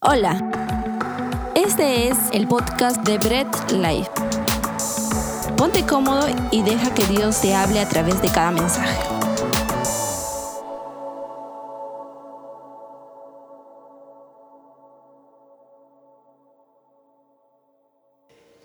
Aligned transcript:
Hola, 0.00 0.38
este 1.56 2.06
es 2.06 2.16
el 2.32 2.46
podcast 2.46 3.04
de 3.04 3.18
Bread 3.18 3.48
Life. 3.72 4.08
Ponte 5.56 5.84
cómodo 5.84 6.28
y 6.52 6.62
deja 6.62 6.94
que 6.94 7.04
Dios 7.06 7.40
te 7.40 7.52
hable 7.52 7.80
a 7.80 7.88
través 7.88 8.22
de 8.22 8.28
cada 8.28 8.52
mensaje. 8.52 8.96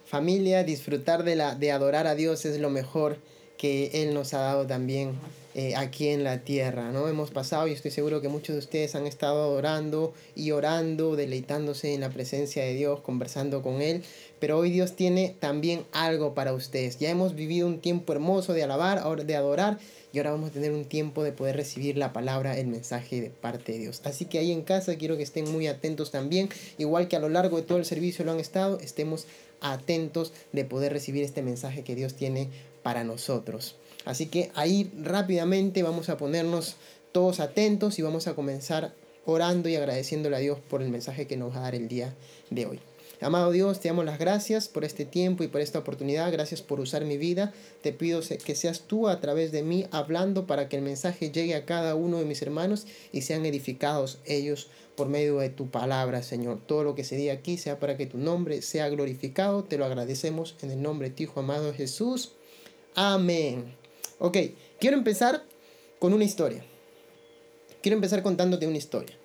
Familia, 0.06 0.64
disfrutar 0.64 1.24
de, 1.24 1.36
la, 1.36 1.56
de 1.56 1.72
adorar 1.72 2.06
a 2.06 2.14
Dios 2.14 2.46
es 2.46 2.60
lo 2.60 2.70
mejor 2.70 3.18
que 3.64 4.04
Él 4.04 4.14
nos 4.14 4.34
ha 4.34 4.40
dado 4.40 4.68
también 4.68 5.14
eh, 5.56 5.74
aquí 5.78 6.10
en 6.10 6.26
la 6.26 6.40
tierra, 6.40 6.92
¿no? 6.92 7.08
Hemos 7.08 7.32
pasado 7.32 7.66
y 7.66 7.72
estoy 7.72 7.92
seguro 7.92 8.20
que 8.20 8.28
muchos 8.28 8.56
de 8.56 8.60
ustedes 8.60 8.94
han 8.94 9.08
estado 9.08 9.42
adorando 9.42 10.14
y 10.36 10.52
orando, 10.52 11.16
deleitándose 11.16 11.94
en 11.94 12.02
la 12.02 12.10
presencia 12.10 12.62
de 12.62 12.74
Dios, 12.74 13.00
conversando 13.00 13.62
con 13.62 13.82
Él, 13.82 14.04
pero 14.42 14.58
hoy 14.58 14.70
Dios 14.70 14.98
tiene 14.98 15.34
también 15.40 15.86
algo 15.94 16.34
para 16.34 16.52
ustedes. 16.52 17.00
Ya 17.00 17.10
hemos 17.10 17.36
vivido 17.36 17.66
un 17.66 17.80
tiempo 17.80 18.12
hermoso 18.12 18.52
de 18.52 18.64
alabar, 18.64 19.26
de 19.26 19.36
adorar, 19.38 19.80
y 20.12 20.18
ahora 20.18 20.32
vamos 20.32 20.50
a 20.50 20.54
tener 20.54 20.74
un 20.74 20.84
tiempo 20.84 21.24
de 21.24 21.32
poder 21.32 21.56
recibir 21.56 21.98
la 21.98 22.12
palabra, 22.12 22.58
el 22.58 22.68
mensaje 22.68 23.22
de 23.22 23.30
parte 23.30 23.72
de 23.72 23.80
Dios. 23.80 24.02
Así 24.04 24.26
que 24.26 24.40
ahí 24.40 24.52
en 24.52 24.64
casa 24.64 24.98
quiero 24.98 25.16
que 25.16 25.24
estén 25.24 25.50
muy 25.50 25.68
atentos 25.68 26.12
también, 26.12 26.50
igual 26.78 27.08
que 27.08 27.16
a 27.16 27.20
lo 27.20 27.30
largo 27.30 27.56
de 27.56 27.64
todo 27.64 27.78
el 27.78 27.86
servicio 27.86 28.26
lo 28.26 28.34
han 28.34 28.42
estado, 28.42 28.78
estemos 28.82 29.26
atentos 29.62 30.34
de 30.52 30.66
poder 30.66 30.92
recibir 30.92 31.24
este 31.24 31.42
mensaje 31.42 31.86
que 31.86 31.96
Dios 31.96 32.16
tiene 32.16 32.50
para 32.84 33.04
nosotros. 33.04 33.76
Así 34.06 34.28
que 34.28 34.52
ahí 34.54 34.92
rápidamente 35.02 35.82
vamos 35.82 36.10
a 36.10 36.18
ponernos 36.18 36.76
todos 37.12 37.40
atentos 37.40 37.98
y 38.00 38.02
vamos 38.02 38.28
a 38.28 38.36
comenzar 38.36 38.94
orando 39.26 39.70
y 39.70 39.76
agradeciéndole 39.76 40.36
a 40.36 40.40
Dios 40.40 40.60
por 40.70 40.82
el 40.82 40.90
mensaje 40.90 41.28
que 41.28 41.38
nos 41.38 41.54
va 41.54 41.60
a 41.60 41.62
dar 41.62 41.76
el 41.76 41.88
día 41.88 42.14
de 42.50 42.66
hoy. 42.66 42.80
Amado 43.22 43.52
Dios, 43.52 43.80
te 43.80 43.88
damos 43.88 44.04
las 44.04 44.20
gracias 44.20 44.68
por 44.68 44.84
este 44.84 45.06
tiempo 45.06 45.46
y 45.46 45.48
por 45.48 45.62
esta 45.62 45.80
oportunidad. 45.80 46.30
Gracias 46.30 46.62
por 46.62 46.82
usar 46.82 47.06
mi 47.06 47.18
vida. 47.18 47.54
Te 47.82 47.94
pido 47.94 48.20
que 48.44 48.56
seas 48.56 48.82
tú 48.82 49.08
a 49.08 49.22
través 49.22 49.54
de 49.54 49.64
mí 49.64 49.86
hablando 49.92 50.46
para 50.46 50.68
que 50.68 50.76
el 50.76 50.82
mensaje 50.82 51.32
llegue 51.32 51.56
a 51.56 51.66
cada 51.66 51.96
uno 51.96 52.20
de 52.20 52.26
mis 52.26 52.42
hermanos 52.42 52.86
y 53.14 53.22
sean 53.22 53.46
edificados 53.46 54.20
ellos 54.26 54.68
por 54.98 55.08
medio 55.08 55.38
de 55.38 55.50
tu 55.50 55.70
palabra, 55.70 56.22
Señor. 56.22 56.60
Todo 56.68 56.84
lo 56.84 56.96
que 56.96 57.06
se 57.06 57.16
diga 57.16 57.32
aquí 57.32 57.58
sea 57.58 57.80
para 57.80 57.96
que 57.96 58.08
tu 58.08 58.18
nombre 58.18 58.62
sea 58.62 58.90
glorificado. 58.90 59.64
Te 59.64 59.78
lo 59.78 59.86
agradecemos 59.86 60.58
en 60.62 60.72
el 60.72 60.82
nombre 60.82 61.10
de 61.10 61.16
tu 61.16 61.24
Hijo 61.24 61.40
amado 61.40 61.74
Jesús. 61.74 62.34
Amén. 62.96 63.76
Ok, 64.20 64.38
quiero 64.80 64.98
empezar 64.98 65.44
con 66.00 66.14
una 66.14 66.24
historia. 66.24 66.64
Quiero 67.82 67.96
empezar 67.96 68.22
contándote 68.22 68.68
una 68.68 68.78
historia. 68.78 69.18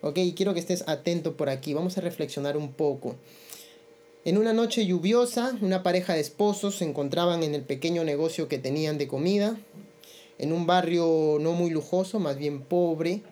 Ok, 0.00 0.18
quiero 0.34 0.54
que 0.54 0.60
estés 0.60 0.84
atento 0.88 1.36
por 1.36 1.50
aquí. 1.50 1.74
Vamos 1.74 1.98
a 1.98 2.00
reflexionar 2.00 2.56
un 2.56 2.72
poco. 2.72 3.16
En 4.24 4.38
una 4.38 4.52
noche 4.52 4.86
lluviosa, 4.86 5.56
una 5.60 5.82
pareja 5.82 6.14
de 6.14 6.20
esposos 6.20 6.76
se 6.76 6.84
encontraban 6.84 7.42
en 7.42 7.54
el 7.54 7.62
pequeño 7.62 8.02
negocio 8.02 8.48
que 8.48 8.58
tenían 8.58 8.98
de 8.98 9.08
comida, 9.08 9.56
en 10.38 10.52
un 10.52 10.66
barrio 10.66 11.38
no 11.40 11.52
muy 11.52 11.70
lujoso, 11.70 12.18
más 12.18 12.38
bien 12.38 12.62
pobre. 12.62 13.22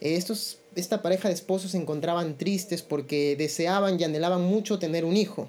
Estos, 0.00 0.58
esta 0.76 1.02
pareja 1.02 1.28
de 1.28 1.34
esposos 1.34 1.72
se 1.72 1.78
encontraban 1.78 2.36
tristes 2.36 2.82
porque 2.82 3.36
deseaban 3.36 3.98
y 3.98 4.04
anhelaban 4.04 4.42
mucho 4.42 4.78
tener 4.78 5.04
un 5.04 5.16
hijo. 5.16 5.48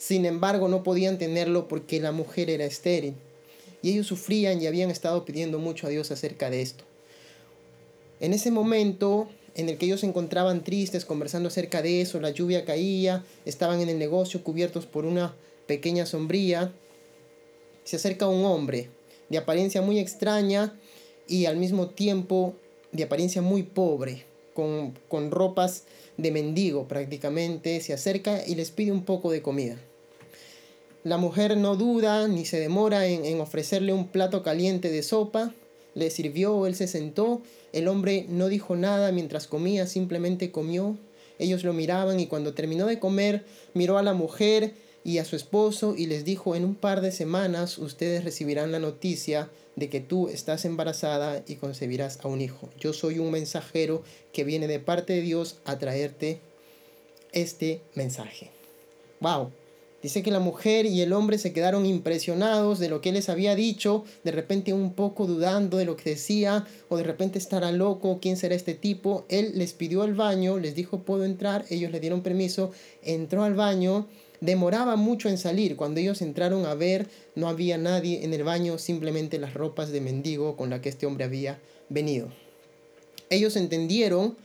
Sin 0.00 0.24
embargo, 0.24 0.68
no 0.68 0.82
podían 0.82 1.18
tenerlo 1.18 1.68
porque 1.68 2.00
la 2.00 2.10
mujer 2.10 2.48
era 2.48 2.64
estéril 2.64 3.16
y 3.82 3.90
ellos 3.90 4.06
sufrían 4.06 4.60
y 4.60 4.66
habían 4.66 4.90
estado 4.90 5.26
pidiendo 5.26 5.58
mucho 5.58 5.86
a 5.86 5.90
Dios 5.90 6.10
acerca 6.10 6.48
de 6.48 6.62
esto. 6.62 6.84
En 8.18 8.32
ese 8.32 8.50
momento 8.50 9.28
en 9.54 9.68
el 9.68 9.76
que 9.76 9.84
ellos 9.84 10.00
se 10.00 10.06
encontraban 10.06 10.64
tristes 10.64 11.04
conversando 11.04 11.48
acerca 11.48 11.82
de 11.82 12.00
eso, 12.00 12.18
la 12.18 12.30
lluvia 12.30 12.64
caía, 12.64 13.26
estaban 13.44 13.82
en 13.82 13.90
el 13.90 13.98
negocio 13.98 14.42
cubiertos 14.42 14.86
por 14.86 15.04
una 15.04 15.34
pequeña 15.66 16.06
sombría, 16.06 16.72
se 17.84 17.96
acerca 17.96 18.26
un 18.26 18.46
hombre 18.46 18.88
de 19.28 19.36
apariencia 19.36 19.82
muy 19.82 19.98
extraña 19.98 20.80
y 21.28 21.44
al 21.44 21.58
mismo 21.58 21.90
tiempo 21.90 22.54
de 22.90 23.02
apariencia 23.02 23.42
muy 23.42 23.64
pobre, 23.64 24.24
con, 24.54 24.98
con 25.08 25.30
ropas 25.30 25.84
de 26.16 26.30
mendigo 26.30 26.88
prácticamente, 26.88 27.82
se 27.82 27.92
acerca 27.92 28.46
y 28.46 28.54
les 28.54 28.70
pide 28.70 28.92
un 28.92 29.04
poco 29.04 29.30
de 29.30 29.42
comida. 29.42 29.76
La 31.02 31.16
mujer 31.16 31.56
no 31.56 31.76
duda 31.76 32.28
ni 32.28 32.44
se 32.44 32.60
demora 32.60 33.06
en, 33.06 33.40
ofrecerle 33.40 33.94
un 33.94 34.08
plato 34.08 34.42
caliente 34.42 34.90
de 34.90 35.02
sopa. 35.02 35.54
Le 35.94 36.10
sirvió, 36.10 36.66
él 36.66 36.74
se 36.74 36.86
sentó. 36.88 37.40
El 37.72 37.88
hombre 37.88 38.26
no 38.28 38.48
dijo 38.48 38.76
nada 38.76 39.10
mientras 39.10 39.46
comía, 39.46 39.86
simplemente 39.86 40.50
comió. 40.50 40.98
Ellos 41.38 41.64
lo 41.64 41.72
miraban 41.72 42.20
y 42.20 42.26
cuando 42.26 42.52
terminó 42.52 42.86
de 42.86 42.98
comer, 42.98 43.44
miró 43.72 43.96
a 43.96 44.02
la 44.02 44.12
mujer 44.12 44.74
y 45.02 45.16
a 45.16 45.24
su 45.24 45.36
esposo 45.36 45.94
y 45.96 46.04
les 46.04 46.26
dijo, 46.26 46.54
en 46.54 46.66
un 46.66 46.74
par 46.74 47.00
de 47.00 47.12
semanas 47.12 47.78
ustedes 47.78 48.22
recibirán 48.22 48.70
la 48.70 48.78
noticia 48.78 49.48
de 49.76 49.88
que 49.88 50.00
tú 50.00 50.28
estás 50.28 50.66
embarazada 50.66 51.42
y 51.48 51.56
concebirás 51.56 52.18
a 52.22 52.28
un 52.28 52.42
hijo. 52.42 52.68
Yo 52.78 52.92
soy 52.92 53.18
un 53.18 53.30
mensajero 53.30 54.02
que 54.34 54.44
viene 54.44 54.66
de 54.66 54.80
parte 54.80 55.14
de 55.14 55.22
Dios 55.22 55.56
a 55.64 55.78
traerte 55.78 56.40
este 57.32 57.80
mensaje. 57.94 58.50
¡Wow! 59.20 59.59
Dice 60.02 60.22
que 60.22 60.30
la 60.30 60.40
mujer 60.40 60.86
y 60.86 61.02
el 61.02 61.12
hombre 61.12 61.36
se 61.36 61.52
quedaron 61.52 61.84
impresionados 61.84 62.78
de 62.78 62.88
lo 62.88 63.02
que 63.02 63.10
él 63.10 63.16
les 63.16 63.28
había 63.28 63.54
dicho, 63.54 64.04
de 64.24 64.32
repente 64.32 64.72
un 64.72 64.94
poco 64.94 65.26
dudando 65.26 65.76
de 65.76 65.84
lo 65.84 65.96
que 65.96 66.10
decía, 66.10 66.66
o 66.88 66.96
de 66.96 67.02
repente 67.02 67.38
estará 67.38 67.70
loco, 67.70 68.18
¿quién 68.20 68.38
será 68.38 68.54
este 68.54 68.72
tipo? 68.72 69.26
Él 69.28 69.52
les 69.56 69.74
pidió 69.74 70.02
al 70.02 70.14
baño, 70.14 70.58
les 70.58 70.74
dijo, 70.74 71.00
¿puedo 71.00 71.24
entrar? 71.24 71.66
Ellos 71.68 71.92
le 71.92 72.00
dieron 72.00 72.22
permiso, 72.22 72.70
entró 73.02 73.44
al 73.44 73.54
baño, 73.54 74.06
demoraba 74.40 74.96
mucho 74.96 75.28
en 75.28 75.36
salir. 75.36 75.76
Cuando 75.76 76.00
ellos 76.00 76.22
entraron 76.22 76.64
a 76.64 76.74
ver, 76.74 77.06
no 77.34 77.48
había 77.48 77.76
nadie 77.76 78.24
en 78.24 78.32
el 78.32 78.42
baño, 78.42 78.78
simplemente 78.78 79.38
las 79.38 79.52
ropas 79.52 79.92
de 79.92 80.00
mendigo 80.00 80.56
con 80.56 80.70
la 80.70 80.80
que 80.80 80.88
este 80.88 81.04
hombre 81.04 81.24
había 81.24 81.60
venido. 81.90 82.32
Ellos 83.28 83.54
entendieron, 83.56 84.36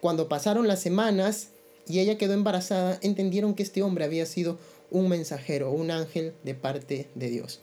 cuando 0.00 0.28
pasaron 0.28 0.66
las 0.66 0.80
semanas 0.80 1.50
y 1.86 2.00
ella 2.00 2.18
quedó 2.18 2.34
embarazada, 2.34 2.98
entendieron 3.02 3.54
que 3.54 3.62
este 3.62 3.82
hombre 3.82 4.04
había 4.04 4.26
sido 4.26 4.58
un 4.90 5.08
mensajero, 5.08 5.70
un 5.70 5.90
ángel 5.90 6.34
de 6.42 6.54
parte 6.54 7.08
de 7.14 7.28
Dios. 7.28 7.60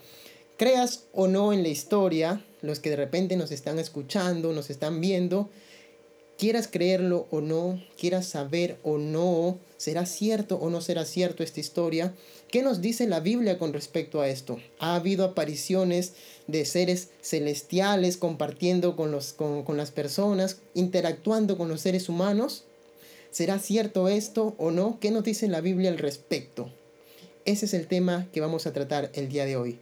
Creas 0.57 1.05
o 1.13 1.27
no 1.27 1.53
en 1.53 1.63
la 1.63 1.69
historia, 1.69 2.45
los 2.61 2.79
que 2.79 2.91
de 2.91 2.95
repente 2.95 3.35
nos 3.35 3.51
están 3.51 3.79
escuchando, 3.79 4.53
nos 4.53 4.69
están 4.69 5.01
viendo, 5.01 5.49
quieras 6.37 6.67
creerlo 6.67 7.27
o 7.29 7.39
no, 7.39 7.79
quieras 7.99 8.25
saber 8.25 8.79
o 8.83 8.97
no, 8.97 9.59
será 9.77 10.07
cierto 10.07 10.55
o 10.55 10.71
no 10.71 10.81
será 10.81 11.05
cierto 11.05 11.43
esta 11.43 11.59
historia, 11.59 12.13
¿qué 12.49 12.63
nos 12.63 12.81
dice 12.81 13.07
la 13.07 13.19
Biblia 13.19 13.59
con 13.59 13.73
respecto 13.73 14.21
a 14.21 14.27
esto? 14.27 14.59
¿Ha 14.79 14.95
habido 14.95 15.23
apariciones 15.23 16.13
de 16.47 16.65
seres 16.65 17.09
celestiales 17.21 18.17
compartiendo 18.17 18.95
con, 18.95 19.11
los, 19.11 19.33
con, 19.33 19.63
con 19.63 19.77
las 19.77 19.91
personas, 19.91 20.57
interactuando 20.73 21.59
con 21.59 21.69
los 21.69 21.81
seres 21.81 22.09
humanos? 22.09 22.63
¿Será 23.29 23.59
cierto 23.59 24.07
esto 24.07 24.55
o 24.57 24.71
no? 24.71 24.99
¿Qué 24.99 25.11
nos 25.11 25.23
dice 25.23 25.47
la 25.47 25.61
Biblia 25.61 25.91
al 25.91 25.99
respecto? 25.99 26.71
Ese 27.44 27.66
es 27.66 27.74
el 27.74 27.88
tema 27.88 28.28
que 28.31 28.40
vamos 28.40 28.68
a 28.68 28.74
tratar 28.74 29.09
el 29.16 29.28
día 29.28 29.46
de 29.46 29.56
hoy. 29.56 29.79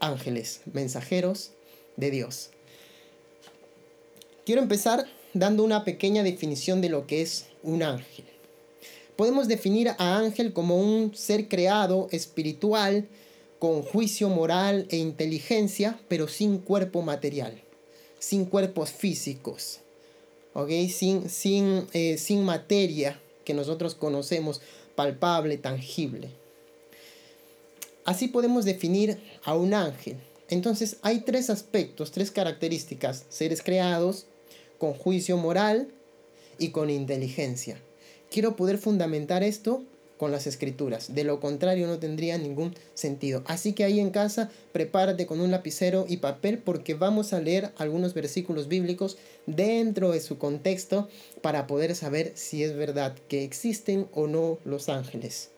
Ángeles, 0.00 0.60
mensajeros 0.70 1.52
de 1.96 2.10
Dios. 2.10 2.50
Quiero 4.44 4.60
empezar 4.60 5.06
dando 5.32 5.64
una 5.64 5.84
pequeña 5.84 6.22
definición 6.22 6.82
de 6.82 6.90
lo 6.90 7.06
que 7.06 7.22
es 7.22 7.46
un 7.62 7.82
ángel. 7.82 8.26
Podemos 9.16 9.48
definir 9.48 9.88
a 9.88 10.18
ángel 10.18 10.52
como 10.52 10.78
un 10.78 11.14
ser 11.14 11.48
creado 11.48 12.08
espiritual 12.10 13.08
con 13.58 13.82
juicio 13.82 14.28
moral 14.28 14.86
e 14.90 14.98
inteligencia, 14.98 15.98
pero 16.08 16.28
sin 16.28 16.58
cuerpo 16.58 17.00
material, 17.00 17.62
sin 18.18 18.44
cuerpos 18.44 18.90
físicos, 18.90 19.80
sin, 20.90 21.30
sin, 21.30 21.86
eh, 21.94 22.18
sin 22.18 22.44
materia 22.44 23.18
que 23.44 23.54
nosotros 23.54 23.94
conocemos, 23.94 24.60
palpable, 24.94 25.56
tangible. 25.56 26.39
Así 28.10 28.26
podemos 28.26 28.64
definir 28.64 29.18
a 29.44 29.54
un 29.54 29.72
ángel. 29.72 30.16
Entonces 30.48 30.96
hay 31.02 31.20
tres 31.20 31.48
aspectos, 31.48 32.10
tres 32.10 32.32
características. 32.32 33.24
Seres 33.28 33.62
creados 33.62 34.26
con 34.78 34.94
juicio 34.94 35.36
moral 35.36 35.92
y 36.58 36.70
con 36.70 36.90
inteligencia. 36.90 37.80
Quiero 38.28 38.56
poder 38.56 38.78
fundamentar 38.78 39.44
esto 39.44 39.84
con 40.18 40.32
las 40.32 40.48
escrituras. 40.48 41.14
De 41.14 41.22
lo 41.22 41.38
contrario 41.38 41.86
no 41.86 42.00
tendría 42.00 42.36
ningún 42.36 42.74
sentido. 42.94 43.44
Así 43.46 43.74
que 43.74 43.84
ahí 43.84 44.00
en 44.00 44.10
casa 44.10 44.50
prepárate 44.72 45.26
con 45.26 45.40
un 45.40 45.52
lapicero 45.52 46.04
y 46.08 46.16
papel 46.16 46.58
porque 46.58 46.94
vamos 46.94 47.32
a 47.32 47.38
leer 47.38 47.70
algunos 47.76 48.12
versículos 48.12 48.66
bíblicos 48.66 49.18
dentro 49.46 50.10
de 50.10 50.20
su 50.20 50.36
contexto 50.36 51.08
para 51.42 51.68
poder 51.68 51.94
saber 51.94 52.32
si 52.34 52.64
es 52.64 52.74
verdad 52.74 53.14
que 53.28 53.44
existen 53.44 54.08
o 54.12 54.26
no 54.26 54.58
los 54.64 54.88
ángeles. 54.88 55.50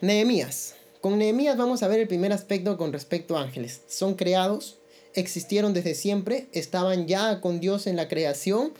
Nehemías. 0.00 0.74
Con 1.02 1.18
Nehemías 1.18 1.56
vamos 1.56 1.82
a 1.82 1.88
ver 1.88 2.00
el 2.00 2.08
primer 2.08 2.32
aspecto 2.32 2.76
con 2.78 2.92
respecto 2.92 3.36
a 3.36 3.42
ángeles. 3.42 3.82
Son 3.86 4.14
creados, 4.14 4.78
existieron 5.14 5.74
desde 5.74 5.94
siempre, 5.94 6.46
estaban 6.52 7.06
ya 7.06 7.40
con 7.40 7.60
Dios 7.60 7.86
en 7.86 7.96
la 7.96 8.08
creación, 8.08 8.72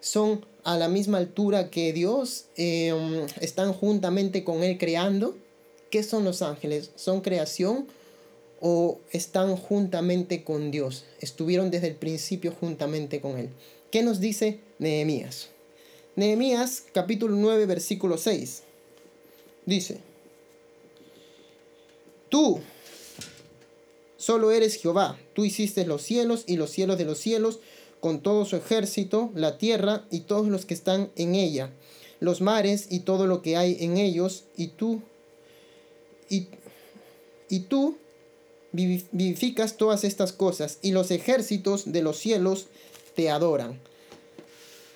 son 0.00 0.44
a 0.64 0.76
la 0.76 0.88
misma 0.88 1.18
altura 1.18 1.70
que 1.70 1.92
Dios, 1.92 2.46
em, 2.56 3.26
están 3.40 3.72
juntamente 3.72 4.42
con 4.42 4.62
Él 4.64 4.78
creando. 4.78 5.36
¿Qué 5.90 6.02
son 6.02 6.24
los 6.24 6.42
ángeles? 6.42 6.90
¿Son 6.96 7.20
creación 7.20 7.86
o 8.60 8.98
están 9.12 9.56
juntamente 9.56 10.42
con 10.42 10.70
Dios? 10.70 11.04
Estuvieron 11.20 11.70
desde 11.70 11.88
el 11.88 11.94
principio 11.94 12.52
juntamente 12.58 13.20
con 13.20 13.38
Él. 13.38 13.48
¿Qué 13.92 14.02
nos 14.02 14.18
dice 14.18 14.58
Nehemías? 14.80 15.50
Nehemías 16.16 16.82
capítulo 16.92 17.36
9 17.36 17.66
versículo 17.66 18.18
6 18.18 18.62
dice, 19.66 19.98
Tú 22.34 22.58
solo 24.16 24.50
eres 24.50 24.74
Jehová, 24.74 25.16
tú 25.34 25.44
hiciste 25.44 25.86
los 25.86 26.02
cielos 26.02 26.42
y 26.48 26.56
los 26.56 26.70
cielos 26.70 26.98
de 26.98 27.04
los 27.04 27.18
cielos, 27.18 27.60
con 28.00 28.22
todo 28.22 28.44
su 28.44 28.56
ejército, 28.56 29.30
la 29.36 29.56
tierra 29.56 30.04
y 30.10 30.22
todos 30.22 30.48
los 30.48 30.66
que 30.66 30.74
están 30.74 31.12
en 31.14 31.36
ella, 31.36 31.70
los 32.18 32.40
mares 32.40 32.88
y 32.90 32.98
todo 32.98 33.28
lo 33.28 33.40
que 33.40 33.56
hay 33.56 33.76
en 33.78 33.98
ellos, 33.98 34.46
y 34.56 34.66
tú, 34.66 35.00
y, 36.28 36.48
y 37.48 37.60
tú 37.60 37.98
vivificas 38.72 39.76
todas 39.76 40.02
estas 40.02 40.32
cosas, 40.32 40.80
y 40.82 40.90
los 40.90 41.12
ejércitos 41.12 41.92
de 41.92 42.02
los 42.02 42.18
cielos 42.18 42.66
te 43.14 43.30
adoran. 43.30 43.78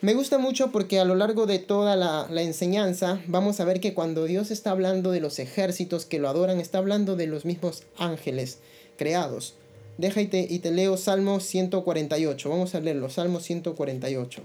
Me 0.01 0.15
gusta 0.15 0.39
mucho 0.39 0.71
porque 0.71 1.01
a 1.01 1.05
lo 1.05 1.17
largo 1.17 1.47
de 1.47 1.59
toda 1.59 1.97
la, 1.97 2.29
enseñanza 2.41 3.21
vamos 3.27 3.59
a 3.59 3.65
ver 3.65 3.81
que 3.81 3.95
cuando 3.95 4.27
Dios 4.27 4.53
está 4.53 4.71
hablando 4.71 5.11
de 5.11 5.19
los 5.19 5.41
ejércitos 5.41 6.07
que 6.07 6.21
lo 6.21 6.29
adoran, 6.29 6.61
está 6.61 6.79
hablando 6.79 7.17
de 7.17 7.27
los 7.27 7.45
mismos 7.45 7.83
ángeles 7.97 8.59
creados. 8.97 9.55
Deja 9.97 10.21
y 10.21 10.29
te, 10.29 10.71
leo 10.71 10.97
Salmo 10.97 11.41
148. 11.41 12.49
Vamos 12.49 12.77
a 12.77 12.81
leerlo, 12.81 13.11
Salmo 13.11 13.41
148. 13.41 14.43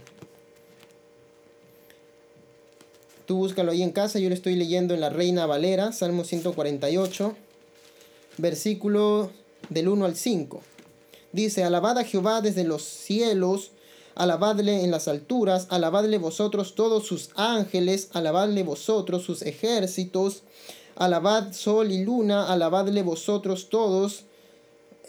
Tú 3.28 3.38
búscalo 3.38 3.72
ahí 3.72 3.84
en 3.84 3.92
casa, 3.92 4.18
yo 4.18 4.30
lo 4.30 4.36
estoy 4.36 4.56
leyendo 4.56 4.96
en 4.96 5.02
la 5.02 5.12
Reina 5.12 5.46
Valera, 5.46 5.92
Salmo 5.92 6.24
148, 6.24 7.36
versículo 8.38 9.30
del 9.70 9.88
1 9.88 10.06
al 10.06 10.16
5. 10.16 10.62
Dice, 11.32 11.64
alabad 11.64 12.00
a 12.00 12.04
Jehová 12.04 12.42
desde 12.42 12.64
los 12.64 12.82
cielos, 12.82 13.72
alabadle 14.16 14.84
en 14.84 14.92
las 14.92 15.08
alturas, 15.08 15.68
alabadle 15.70 16.18
vosotros 16.18 16.76
todos 16.76 17.06
sus 17.06 17.30
ángeles, 17.36 18.10
alabadle 18.14 18.64
vosotros 18.64 19.24
sus 19.24 19.42
ejércitos, 19.42 20.44
alabad 20.96 21.54
sol 21.54 21.92
y 21.92 22.04
luna, 22.04 22.52
alabadle 22.52 23.02
vosotros 23.04 23.70
todos 23.70 24.26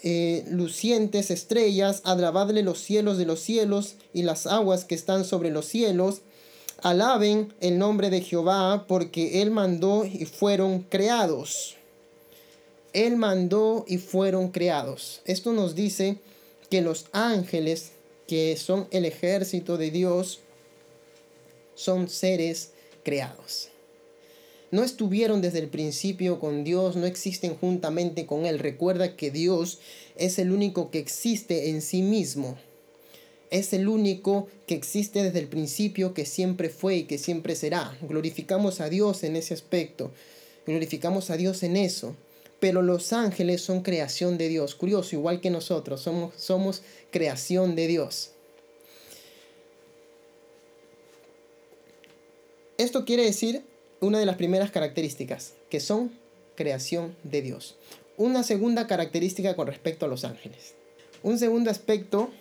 eh, 0.03 0.45
lucientes 0.49 1.31
estrellas, 1.31 2.01
alabadle 2.03 2.61
los 2.61 2.79
cielos 2.79 3.17
de 3.17 3.25
los 3.25 3.39
cielos 3.39 3.95
y 4.13 4.23
las 4.23 4.45
aguas 4.45 4.85
que 4.85 4.93
están 4.93 5.25
sobre 5.25 5.49
los 5.49 5.65
cielos. 5.65 6.21
Alaben 6.83 7.53
el 7.61 7.79
nombre 7.79 8.09
de 8.09 8.21
Jehová, 8.21 8.85
porque 8.87 9.41
Él 9.41 9.49
mandó 9.49 10.05
y 10.05 10.25
fueron 10.25 10.81
creados. 10.81 11.75
Él 12.93 13.15
mandó 13.15 13.83
y 13.87 13.97
fueron 13.97 14.49
creados. 14.49 15.21
Esto 15.25 15.53
nos 15.53 15.73
dice 15.73 16.19
que 16.69 16.81
los 16.81 17.07
ángeles, 17.11 17.91
que 18.27 18.57
son 18.57 18.87
el 18.91 19.05
ejército 19.05 19.77
de 19.77 19.91
Dios, 19.91 20.39
son 21.75 22.09
seres 22.09 22.71
creados 23.03 23.69
no 24.75 24.83
estuvieron 24.83 25.41
desde 25.41 25.59
el 25.59 25.69
principio 25.69 26.39
con 26.39 26.63
Dios, 26.63 26.97
no 26.97 27.05
existen 27.05 27.55
juntamente 27.55 28.25
con 28.25 28.45
Él. 28.45 28.59
Recuerda 28.59 29.15
que 29.15 29.31
Dios 29.31 29.79
es 30.17 30.37
el 30.37 30.51
único 30.51 30.91
que 30.91 30.99
existe 30.99 31.69
en 31.69 31.81
sí 31.81 32.01
mismo. 32.01 32.57
Es 33.51 33.73
el 33.73 33.87
único 33.87 34.47
que 34.67 34.75
existe 34.75 35.23
desde 35.23 35.39
el 35.39 35.47
principio, 35.47 36.13
que 36.13 36.25
siempre 36.25 36.69
fue 36.69 36.97
y 36.97 37.03
que 37.03 37.17
siempre 37.17 37.55
será. 37.55 37.97
Glorificamos 38.01 38.81
a 38.81 38.89
Dios 38.89 39.23
en 39.23 39.37
ese 39.37 39.53
aspecto. 39.53 40.11
Glorificamos 40.67 41.29
a 41.29 41.37
Dios 41.37 41.63
en 41.63 41.77
eso. 41.77 42.15
Pero 42.65 42.81
los 42.81 43.13
ángeles 43.13 43.61
son 43.61 43.83
creación 43.83 44.39
de 44.39 44.49
Dios. 44.49 44.73
Curioso, 44.73 45.15
igual 45.15 45.39
que 45.39 45.51
nosotros, 45.51 46.01
somos, 46.01 46.33
somos 46.35 46.81
creación 47.11 47.75
de 47.75 47.85
Dios. 47.85 48.31
Esto 52.79 53.05
quiere 53.05 53.23
decir 53.23 53.61
una 53.99 54.17
de 54.17 54.25
las 54.25 54.37
primeras 54.37 54.71
características, 54.71 55.53
que 55.69 55.79
son 55.79 56.11
creación 56.55 57.15
de 57.21 57.43
Dios. 57.43 57.75
Una 58.17 58.41
segunda 58.41 58.87
característica 58.87 59.55
con 59.55 59.67
respecto 59.67 60.07
a 60.07 60.09
los 60.09 60.25
ángeles. 60.25 60.73
Un 61.21 61.37
segundo 61.37 61.69
aspecto 61.69 62.31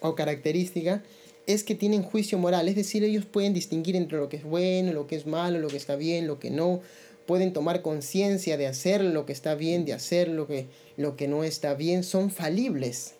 o 0.00 0.14
característica 0.14 1.02
es 1.46 1.64
que 1.64 1.74
tienen 1.74 2.02
juicio 2.02 2.36
moral, 2.36 2.68
es 2.68 2.76
decir, 2.76 3.02
ellos 3.02 3.24
pueden 3.24 3.54
distinguir 3.54 3.96
entre 3.96 4.18
lo 4.18 4.28
que 4.28 4.36
es 4.36 4.44
bueno, 4.44 4.92
lo 4.92 5.06
que 5.06 5.16
es 5.16 5.24
malo, 5.24 5.58
lo 5.58 5.68
que 5.68 5.78
está 5.78 5.96
bien, 5.96 6.26
lo 6.26 6.38
que 6.38 6.50
no. 6.50 6.82
Pueden 7.30 7.52
tomar 7.52 7.80
conciencia 7.80 8.56
de 8.56 8.66
hacer 8.66 9.04
lo 9.04 9.24
que 9.24 9.32
está 9.32 9.54
bien, 9.54 9.84
de 9.84 9.92
hacer 9.92 10.26
lo 10.26 10.48
que, 10.48 10.66
lo 10.96 11.14
que 11.14 11.28
no 11.28 11.44
está 11.44 11.74
bien. 11.74 12.02
Son 12.02 12.28
falibles. 12.32 13.14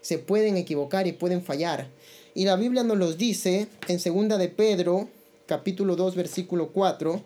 Se 0.00 0.18
pueden 0.18 0.56
equivocar 0.56 1.08
y 1.08 1.12
pueden 1.12 1.42
fallar. 1.42 1.88
Y 2.34 2.44
la 2.44 2.54
Biblia 2.54 2.84
nos 2.84 2.98
los 2.98 3.18
dice 3.18 3.66
en 3.88 3.98
segunda 3.98 4.38
de 4.38 4.46
Pedro 4.46 5.08
capítulo 5.46 5.96
2, 5.96 6.14
versículo 6.14 6.68
4. 6.68 7.20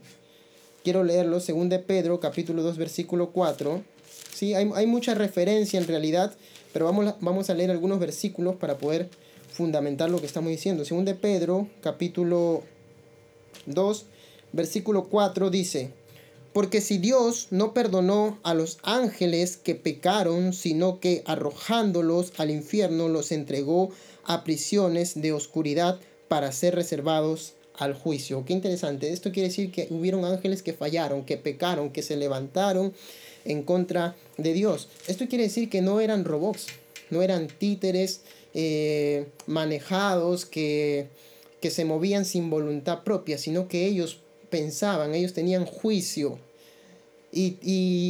Quiero 0.83 1.05
leerlo, 1.05 1.39
según 1.39 1.69
de 1.69 1.81
Pedro, 1.81 2.19
capítulo 2.19 2.63
2, 2.63 2.79
versículo 2.79 3.33
4. 3.33 3.85
Sí, 4.33 4.55
hay, 4.55 4.71
hay 4.75 4.87
mucha 4.87 5.15
referencia 5.15 5.79
en 5.79 5.87
realidad, 5.87 6.35
pero 6.73 6.87
vamos, 6.87 7.15
vamos 7.21 7.51
a 7.51 7.55
leer 7.55 7.71
algunos 7.71 8.01
versículos 8.01 8.57
para 8.57 8.79
poder 8.79 9.11
fundamentar 9.53 10.09
lo 10.09 10.19
que 10.19 10.25
estamos 10.25 10.49
diciendo. 10.49 10.87
Según 10.87 11.05
de 11.05 11.15
Pedro, 11.15 11.69
capítulo 11.83 12.63
2, 13.67 14.07
versículo 14.55 15.11
4 15.11 15.51
dice, 15.51 15.93
porque 16.57 16.81
si 16.81 16.97
Dios 16.97 17.49
no 17.51 17.75
perdonó 17.75 18.39
a 18.43 18.55
los 18.55 18.79
ángeles 18.83 19.59
que 19.59 19.75
pecaron, 19.75 20.55
sino 20.55 21.01
que 21.01 21.23
arrojándolos 21.27 22.33
al 22.39 22.51
infierno 22.51 23.09
los 23.09 23.31
entregó 23.31 23.91
a 24.25 24.43
prisiones 24.43 25.21
de 25.21 25.35
oscuridad 25.35 26.01
para 26.29 26.53
ser 26.53 26.75
reservados 26.75 27.53
al 27.75 27.93
juicio. 27.93 28.47
Qué 28.47 28.55
interesante. 28.55 29.13
Esto 29.13 29.33
quiere 29.33 29.51
decir 29.51 29.71
que 29.71 29.89
hubieron 29.91 30.25
ángeles 30.25 30.63
que 30.63 30.73
fallaron, 30.73 31.27
que 31.27 31.37
pecaron, 31.37 31.91
que 31.91 32.01
se 32.01 32.17
levantaron 32.17 32.95
en 33.45 33.63
contra 33.63 34.17
de 34.39 34.55
Dios. 34.55 34.89
Esto 35.09 35.29
quiere 35.29 35.45
decir 35.45 35.69
que 35.69 35.83
no 35.83 36.01
eran 36.01 36.25
robots, 36.25 36.69
no 37.11 37.21
eran 37.21 37.49
títeres 37.49 38.23
eh, 38.55 39.27
manejados 39.47 40.47
que, 40.47 41.09
que 41.61 41.69
se 41.69 41.85
movían 41.85 42.25
sin 42.25 42.49
voluntad 42.49 43.05
propia, 43.05 43.37
sino 43.37 43.69
que 43.69 43.85
ellos 43.85 44.21
pensaban, 44.49 45.15
ellos 45.15 45.35
tenían 45.35 45.67
juicio. 45.67 46.39
Y, 47.39 47.59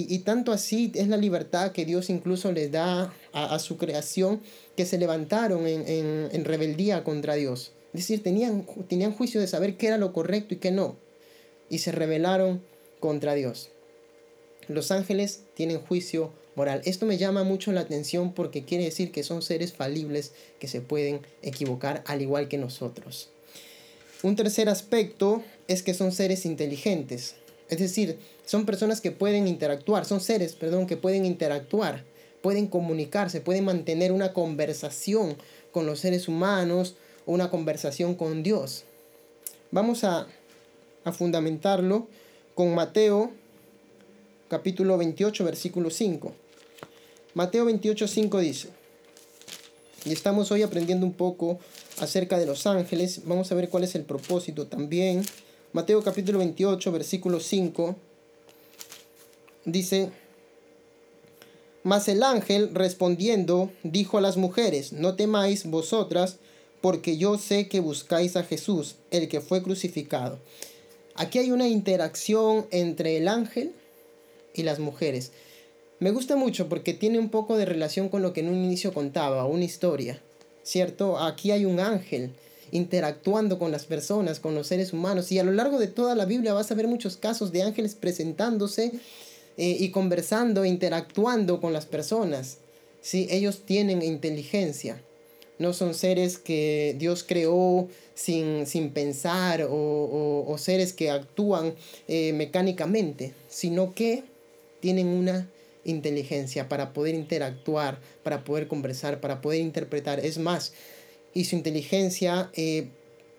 y, 0.08 0.18
tanto 0.20 0.52
así 0.52 0.92
es 0.94 1.08
la 1.08 1.16
libertad 1.16 1.72
que 1.72 1.84
Dios 1.84 2.10
incluso 2.10 2.52
les 2.52 2.70
da 2.70 3.12
a, 3.32 3.58
su 3.58 3.76
creación, 3.76 4.40
que 4.76 4.86
se 4.86 4.98
levantaron 4.98 5.66
en, 5.66 5.88
en, 5.88 6.28
en 6.30 6.44
rebeldía 6.44 7.02
contra 7.02 7.34
Dios. 7.34 7.72
Es 7.92 8.02
decir, 8.02 8.22
tenían, 8.22 8.64
tenían 8.88 9.12
juicio 9.12 9.40
de 9.40 9.48
saber 9.48 9.76
qué 9.76 9.88
era 9.88 9.98
lo 9.98 10.12
correcto 10.12 10.54
y 10.54 10.58
qué 10.58 10.70
no. 10.70 10.94
Y 11.68 11.78
se 11.78 11.90
rebelaron 11.90 12.62
contra 13.00 13.34
Dios. 13.34 13.70
Los 14.68 14.92
ángeles 14.92 15.40
tienen 15.54 15.80
juicio 15.80 16.30
moral. 16.54 16.82
Esto 16.84 17.04
me 17.04 17.18
llama 17.18 17.42
mucho 17.42 17.72
la 17.72 17.80
atención 17.80 18.32
porque 18.32 18.64
quiere 18.64 18.84
decir 18.84 19.10
que 19.10 19.24
son 19.24 19.42
seres 19.42 19.72
falibles 19.72 20.30
que 20.60 20.68
se 20.68 20.80
pueden 20.80 21.20
equivocar 21.42 22.04
al 22.06 22.22
igual 22.22 22.46
que 22.46 22.58
nosotros. 22.58 23.30
Un 24.22 24.36
tercer 24.36 24.68
aspecto 24.68 25.42
es 25.66 25.82
que 25.82 25.94
son 25.94 26.12
seres 26.12 26.46
inteligentes. 26.46 27.34
Es 27.68 27.78
decir, 27.78 28.18
son 28.44 28.64
personas 28.64 29.00
que 29.00 29.10
pueden 29.10 29.48
interactuar, 29.48 30.04
son 30.04 30.20
seres, 30.20 30.54
perdón, 30.54 30.86
que 30.86 30.96
pueden 30.96 31.24
interactuar, 31.24 32.04
pueden 32.42 32.66
comunicarse, 32.68 33.40
pueden 33.40 33.64
mantener 33.64 34.12
una 34.12 34.32
conversación 34.32 35.36
con 35.72 35.86
los 35.86 36.00
seres 36.00 36.28
humanos 36.28 36.96
una 37.26 37.50
conversación 37.50 38.14
con 38.14 38.42
Dios. 38.42 38.84
Vamos 39.72 40.04
a, 40.04 40.26
a 41.04 41.12
fundamentarlo 41.12 42.06
con 42.54 42.74
Mateo 42.74 43.32
capítulo 44.48 44.96
28, 44.96 45.44
versículo 45.44 45.90
5. 45.90 46.32
Mateo 47.34 47.64
28, 47.66 48.08
5 48.08 48.38
dice, 48.38 48.68
y 50.04 50.12
estamos 50.12 50.52
hoy 50.52 50.62
aprendiendo 50.62 51.04
un 51.04 51.12
poco 51.12 51.58
acerca 51.98 52.38
de 52.38 52.46
los 52.46 52.66
ángeles, 52.66 53.22
vamos 53.24 53.50
a 53.50 53.56
ver 53.56 53.68
cuál 53.68 53.84
es 53.84 53.94
el 53.96 54.04
propósito 54.04 54.68
también. 54.68 55.22
Mateo 55.76 56.02
capítulo 56.02 56.38
28, 56.38 56.90
versículo 56.90 57.38
5, 57.38 57.96
dice, 59.66 60.08
mas 61.82 62.08
el 62.08 62.22
ángel 62.22 62.70
respondiendo 62.72 63.70
dijo 63.82 64.16
a 64.16 64.22
las 64.22 64.38
mujeres, 64.38 64.94
no 64.94 65.16
temáis 65.16 65.66
vosotras, 65.66 66.38
porque 66.80 67.18
yo 67.18 67.36
sé 67.36 67.68
que 67.68 67.80
buscáis 67.80 68.36
a 68.36 68.42
Jesús, 68.42 68.94
el 69.10 69.28
que 69.28 69.42
fue 69.42 69.62
crucificado. 69.62 70.38
Aquí 71.14 71.40
hay 71.40 71.50
una 71.50 71.68
interacción 71.68 72.66
entre 72.70 73.18
el 73.18 73.28
ángel 73.28 73.74
y 74.54 74.62
las 74.62 74.78
mujeres. 74.78 75.32
Me 76.00 76.10
gusta 76.10 76.36
mucho 76.36 76.70
porque 76.70 76.94
tiene 76.94 77.18
un 77.18 77.28
poco 77.28 77.58
de 77.58 77.66
relación 77.66 78.08
con 78.08 78.22
lo 78.22 78.32
que 78.32 78.40
en 78.40 78.48
un 78.48 78.64
inicio 78.64 78.94
contaba, 78.94 79.44
una 79.44 79.64
historia, 79.64 80.22
¿cierto? 80.62 81.18
Aquí 81.18 81.50
hay 81.50 81.66
un 81.66 81.80
ángel 81.80 82.32
interactuando 82.72 83.58
con 83.58 83.72
las 83.72 83.84
personas, 83.86 84.40
con 84.40 84.54
los 84.54 84.66
seres 84.66 84.92
humanos. 84.92 85.30
Y 85.32 85.38
a 85.38 85.44
lo 85.44 85.52
largo 85.52 85.78
de 85.78 85.86
toda 85.86 86.14
la 86.14 86.24
Biblia 86.24 86.52
vas 86.52 86.70
a 86.70 86.74
ver 86.74 86.88
muchos 86.88 87.16
casos 87.16 87.52
de 87.52 87.62
ángeles 87.62 87.94
presentándose 87.94 88.92
eh, 89.56 89.76
y 89.80 89.90
conversando, 89.90 90.64
interactuando 90.64 91.60
con 91.60 91.72
las 91.72 91.86
personas. 91.86 92.58
¿sí? 93.00 93.26
Ellos 93.30 93.62
tienen 93.64 94.02
inteligencia. 94.02 95.00
No 95.58 95.72
son 95.72 95.94
seres 95.94 96.36
que 96.36 96.94
Dios 96.98 97.24
creó 97.26 97.88
sin, 98.14 98.66
sin 98.66 98.90
pensar 98.90 99.66
o, 99.70 100.56
seres 100.58 100.92
que 100.92 101.10
actúan 101.10 101.74
eh, 102.08 102.32
mecánicamente, 102.34 103.32
sino 103.48 103.94
que 103.94 104.24
tienen 104.80 105.08
una 105.08 105.48
inteligencia 105.84 106.68
para 106.68 106.92
poder 106.92 107.14
interactuar, 107.14 107.98
para 108.22 108.44
poder 108.44 108.68
conversar, 108.68 109.20
para 109.20 109.40
poder 109.40 109.60
interpretar. 109.60 110.20
Es 110.20 110.38
más, 110.38 110.72
y 111.36 111.44
su 111.44 111.54
inteligencia 111.54 112.50
eh, 112.54 112.88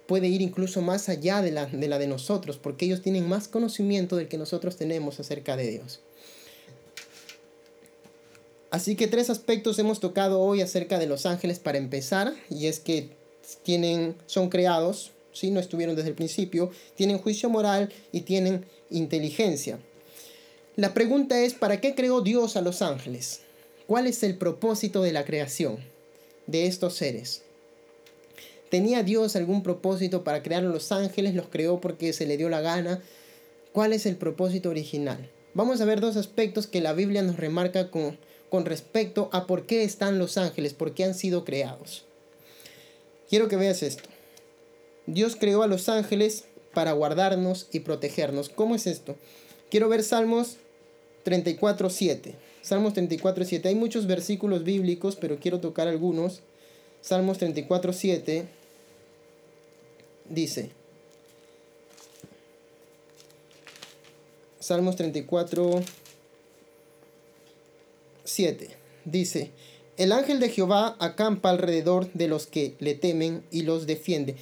puede 0.06 0.28
ir 0.28 0.44
incluso 0.44 0.84
más 0.84 1.10
allá 1.10 1.42
de 1.42 1.52
la, 1.52 1.66
de 1.66 1.88
la 1.88 1.98
de 1.98 2.06
nosotros, 2.06 2.60
porque 2.60 2.86
ellos 2.86 3.02
tienen 3.02 3.28
más 3.28 3.48
conocimiento 3.48 4.16
del 4.16 4.28
que 4.28 4.38
nosotros 4.38 4.78
tenemos 4.78 5.20
acerca 5.20 5.58
de 5.58 5.68
Dios. 5.68 6.00
Así 8.70 8.96
que 8.96 9.08
tres 9.08 9.32
aspectos 9.32 9.80
hemos 9.80 10.00
tocado 10.00 10.42
hoy 10.42 10.62
acerca 10.62 11.00
de 11.00 11.08
los 11.08 11.26
ángeles 11.26 11.58
para 11.58 11.80
empezar, 11.80 12.36
y 12.52 12.68
es 12.68 12.80
que 12.80 13.10
tienen, 13.64 14.16
son 14.28 14.50
creados, 14.50 15.10
¿sí? 15.34 15.50
no 15.50 15.60
estuvieron 15.60 15.96
desde 15.96 16.10
el 16.10 16.16
principio, 16.16 16.70
tienen 16.94 17.18
juicio 17.18 17.50
moral 17.50 17.92
y 18.12 18.22
tienen 18.22 18.68
inteligencia. 18.92 19.80
La 20.76 20.94
pregunta 20.94 21.42
es, 21.42 21.56
¿para 21.56 21.82
qué 21.82 21.96
creó 21.96 22.22
Dios 22.22 22.58
a 22.58 22.62
los 22.62 22.84
ángeles? 22.84 23.40
¿Cuál 23.88 24.06
es 24.06 24.22
el 24.22 24.38
propósito 24.38 25.02
de 25.02 25.14
la 25.14 25.26
creación 25.26 25.80
de 26.46 26.68
estos 26.68 26.94
seres? 26.94 27.47
¿Tenía 28.70 29.04
Dios 29.04 29.36
algún 29.36 29.64
propósito 29.64 30.24
para 30.24 30.44
crear 30.44 30.64
los 30.64 30.92
ángeles? 30.92 31.36
¿Los 31.36 31.48
creó 31.48 31.80
porque 31.80 32.12
se 32.12 32.26
le 32.26 32.38
dio 32.38 32.50
la 32.50 32.62
gana? 32.62 33.02
¿Cuál 33.72 33.94
es 33.94 34.06
el 34.06 34.18
propósito 34.18 34.70
original? 34.70 35.30
Vamos 35.54 35.80
a 35.80 35.86
ver 35.86 36.02
dos 36.02 36.18
aspectos 36.18 36.68
que 36.68 36.82
la 36.82 36.94
Biblia 36.94 37.22
nos 37.22 37.38
remarca 37.38 37.90
con, 37.90 38.18
con 38.50 38.66
respecto 38.66 39.30
a 39.32 39.48
por 39.48 39.66
qué 39.66 39.84
están 39.84 40.20
los 40.20 40.38
ángeles, 40.38 40.74
por 40.74 40.94
qué 40.94 41.06
han 41.06 41.14
sido 41.14 41.46
creados. 41.46 42.06
Quiero 43.30 43.48
que 43.48 43.56
veas 43.56 43.84
esto. 43.84 44.10
Dios 45.06 45.38
creó 45.38 45.64
a 45.64 45.68
los 45.68 45.88
ángeles 45.88 46.46
para 46.74 46.92
guardarnos 46.92 47.68
y 47.72 47.80
protegernos. 47.80 48.50
¿Cómo 48.50 48.76
es 48.76 48.86
esto? 48.86 49.16
Quiero 49.70 49.88
ver 49.88 50.04
Salmos 50.04 50.58
34.7. 51.26 52.34
Salmos 52.62 52.94
34.7. 52.94 53.66
Hay 53.66 53.76
muchos 53.76 54.08
versículos 54.08 54.64
bíblicos, 54.64 55.16
pero 55.16 55.40
quiero 55.40 55.62
tocar 55.62 55.88
algunos. 55.88 56.42
Salmos 57.02 57.40
34.7 57.40 58.46
dice. 60.30 60.72
Salmos 64.60 64.96
34, 64.96 65.82
7. 68.24 68.70
Dice, 69.06 69.52
el 69.98 70.12
ángel 70.12 70.40
de 70.40 70.50
Jehová 70.50 70.96
acampa 71.00 71.50
alrededor 71.50 72.12
de 72.14 72.28
los 72.28 72.48
que 72.48 72.76
le 72.80 72.94
temen 72.94 73.44
y 73.52 73.64
los 73.64 73.88
defiende. 73.88 74.36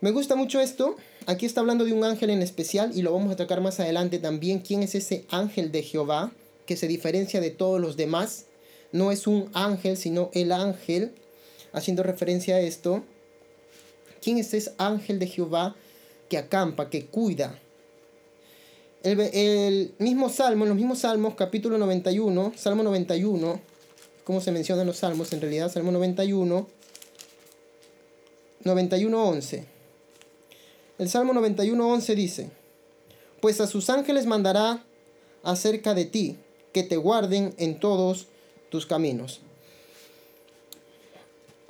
Me 0.00 0.12
gusta 0.12 0.34
mucho 0.34 0.60
esto. 0.60 0.96
Aquí 1.26 1.46
está 1.46 1.60
hablando 1.60 1.84
de 1.84 1.92
un 1.92 2.04
ángel 2.04 2.30
en 2.30 2.42
especial 2.42 2.90
y 2.96 3.02
lo 3.02 3.12
vamos 3.12 3.32
a 3.32 3.36
tocar 3.36 3.60
más 3.60 3.80
adelante 3.80 4.18
también. 4.18 4.60
¿Quién 4.60 4.82
es 4.82 4.94
ese 4.94 5.24
ángel 5.30 5.72
de 5.72 5.82
Jehová 5.82 6.32
que 6.66 6.76
se 6.76 6.88
diferencia 6.88 7.40
de 7.40 7.50
todos 7.50 7.80
los 7.80 7.96
demás? 7.96 8.46
No 8.92 9.12
es 9.12 9.26
un 9.26 9.50
ángel, 9.54 9.96
sino 9.96 10.30
el 10.34 10.52
ángel, 10.52 11.12
haciendo 11.72 12.02
referencia 12.02 12.56
a 12.56 12.60
esto. 12.60 13.02
¿Quién 14.22 14.38
es 14.38 14.54
ese 14.54 14.72
ángel 14.78 15.18
de 15.18 15.26
Jehová 15.26 15.74
que 16.28 16.38
acampa, 16.38 16.88
que 16.88 17.06
cuida? 17.06 17.58
El, 19.02 19.94
mismo 19.98 20.28
salmo, 20.28 20.64
en 20.64 20.68
los 20.68 20.78
mismos 20.78 21.00
salmos, 21.00 21.34
capítulo 21.34 21.76
91, 21.76 22.52
salmo 22.56 22.84
91, 22.84 23.60
como 24.22 24.40
se 24.40 24.52
menciona 24.52 24.82
en 24.82 24.86
los 24.86 24.98
salmos, 24.98 25.32
en 25.32 25.40
realidad, 25.40 25.72
salmo 25.72 25.90
91, 25.90 26.68
91, 28.62 29.28
11. 29.28 29.64
El 30.98 31.08
Salmo 31.08 31.32
91.11 31.32 32.14
dice, 32.14 32.50
Pues 33.40 33.60
a 33.60 33.66
sus 33.66 33.90
ángeles 33.90 34.26
mandará 34.26 34.84
acerca 35.42 35.94
de 35.94 36.04
ti, 36.04 36.36
que 36.72 36.84
te 36.84 36.96
guarden 36.96 37.54
en 37.58 37.80
todos 37.80 38.28
tus 38.70 38.86
caminos. 38.86 39.40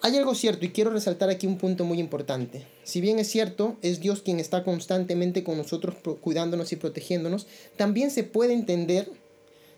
Hay 0.04 0.16
algo 0.16 0.34
cierto 0.34 0.64
y 0.64 0.70
quiero 0.70 0.90
resaltar 0.90 1.30
aquí 1.30 1.46
un 1.46 1.58
punto 1.58 1.84
muy 1.84 2.00
importante. 2.00 2.66
Si 2.82 3.00
bien 3.00 3.20
es 3.20 3.28
cierto, 3.28 3.76
es 3.82 4.00
Dios 4.00 4.20
quien 4.20 4.40
está 4.40 4.64
constantemente 4.64 5.44
con 5.44 5.56
nosotros 5.56 5.94
cuidándonos 6.20 6.72
y 6.72 6.76
protegiéndonos, 6.76 7.46
también 7.76 8.10
se 8.10 8.24
puede 8.24 8.52
entender, 8.52 9.08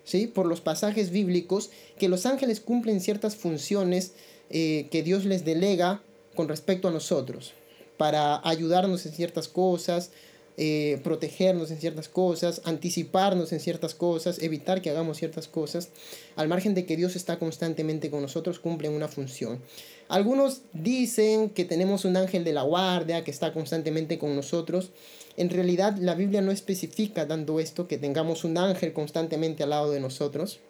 ¿sí? 0.02 0.26
por 0.26 0.46
los 0.46 0.62
pasajes 0.62 1.10
bíblicos, 1.10 1.70
que 1.98 2.08
los 2.08 2.24
ángeles 2.24 2.60
cumplen 2.60 3.02
ciertas 3.02 3.36
funciones 3.36 4.12
eh, 4.48 4.88
que 4.90 5.02
Dios 5.02 5.26
les 5.26 5.44
delega 5.44 6.00
con 6.34 6.48
respecto 6.48 6.88
a 6.88 6.90
nosotros 6.90 7.52
para 7.98 8.40
ayudarnos 8.48 9.04
en 9.04 9.12
ciertas 9.12 9.48
cosas, 9.48 10.10
eh, 10.56 11.00
protegernos 11.02 11.70
en 11.70 11.80
ciertas 11.80 12.08
cosas, 12.08 12.60
anticiparnos 12.64 13.52
en 13.52 13.60
ciertas 13.60 13.94
cosas, 13.94 14.40
evitar 14.40 14.82
que 14.82 14.90
hagamos 14.90 15.18
ciertas 15.18 15.48
cosas, 15.48 15.88
al 16.36 16.48
margen 16.48 16.74
de 16.74 16.86
que 16.86 16.96
Dios 16.96 17.16
está 17.16 17.38
constantemente 17.38 18.10
con 18.10 18.22
nosotros, 18.22 18.60
cumplen 18.60 18.92
una 18.92 19.08
función. 19.08 19.60
Algunos 20.08 20.62
dicen 20.72 21.50
que 21.50 21.64
tenemos 21.64 22.04
un 22.04 22.16
ángel 22.16 22.44
de 22.44 22.52
la 22.52 22.62
guardia 22.62 23.24
que 23.24 23.30
está 23.30 23.52
constantemente 23.52 24.18
con 24.18 24.36
nosotros. 24.36 24.90
En 25.36 25.50
realidad 25.50 25.96
la 25.98 26.14
Biblia 26.14 26.40
no 26.40 26.52
especifica 26.52 27.26
dando 27.26 27.58
esto, 27.58 27.88
que 27.88 27.98
tengamos 27.98 28.44
un 28.44 28.56
ángel 28.56 28.92
constantemente 28.92 29.62
al 29.62 29.70
lado 29.70 29.90
de 29.90 30.00
nosotros 30.00 30.60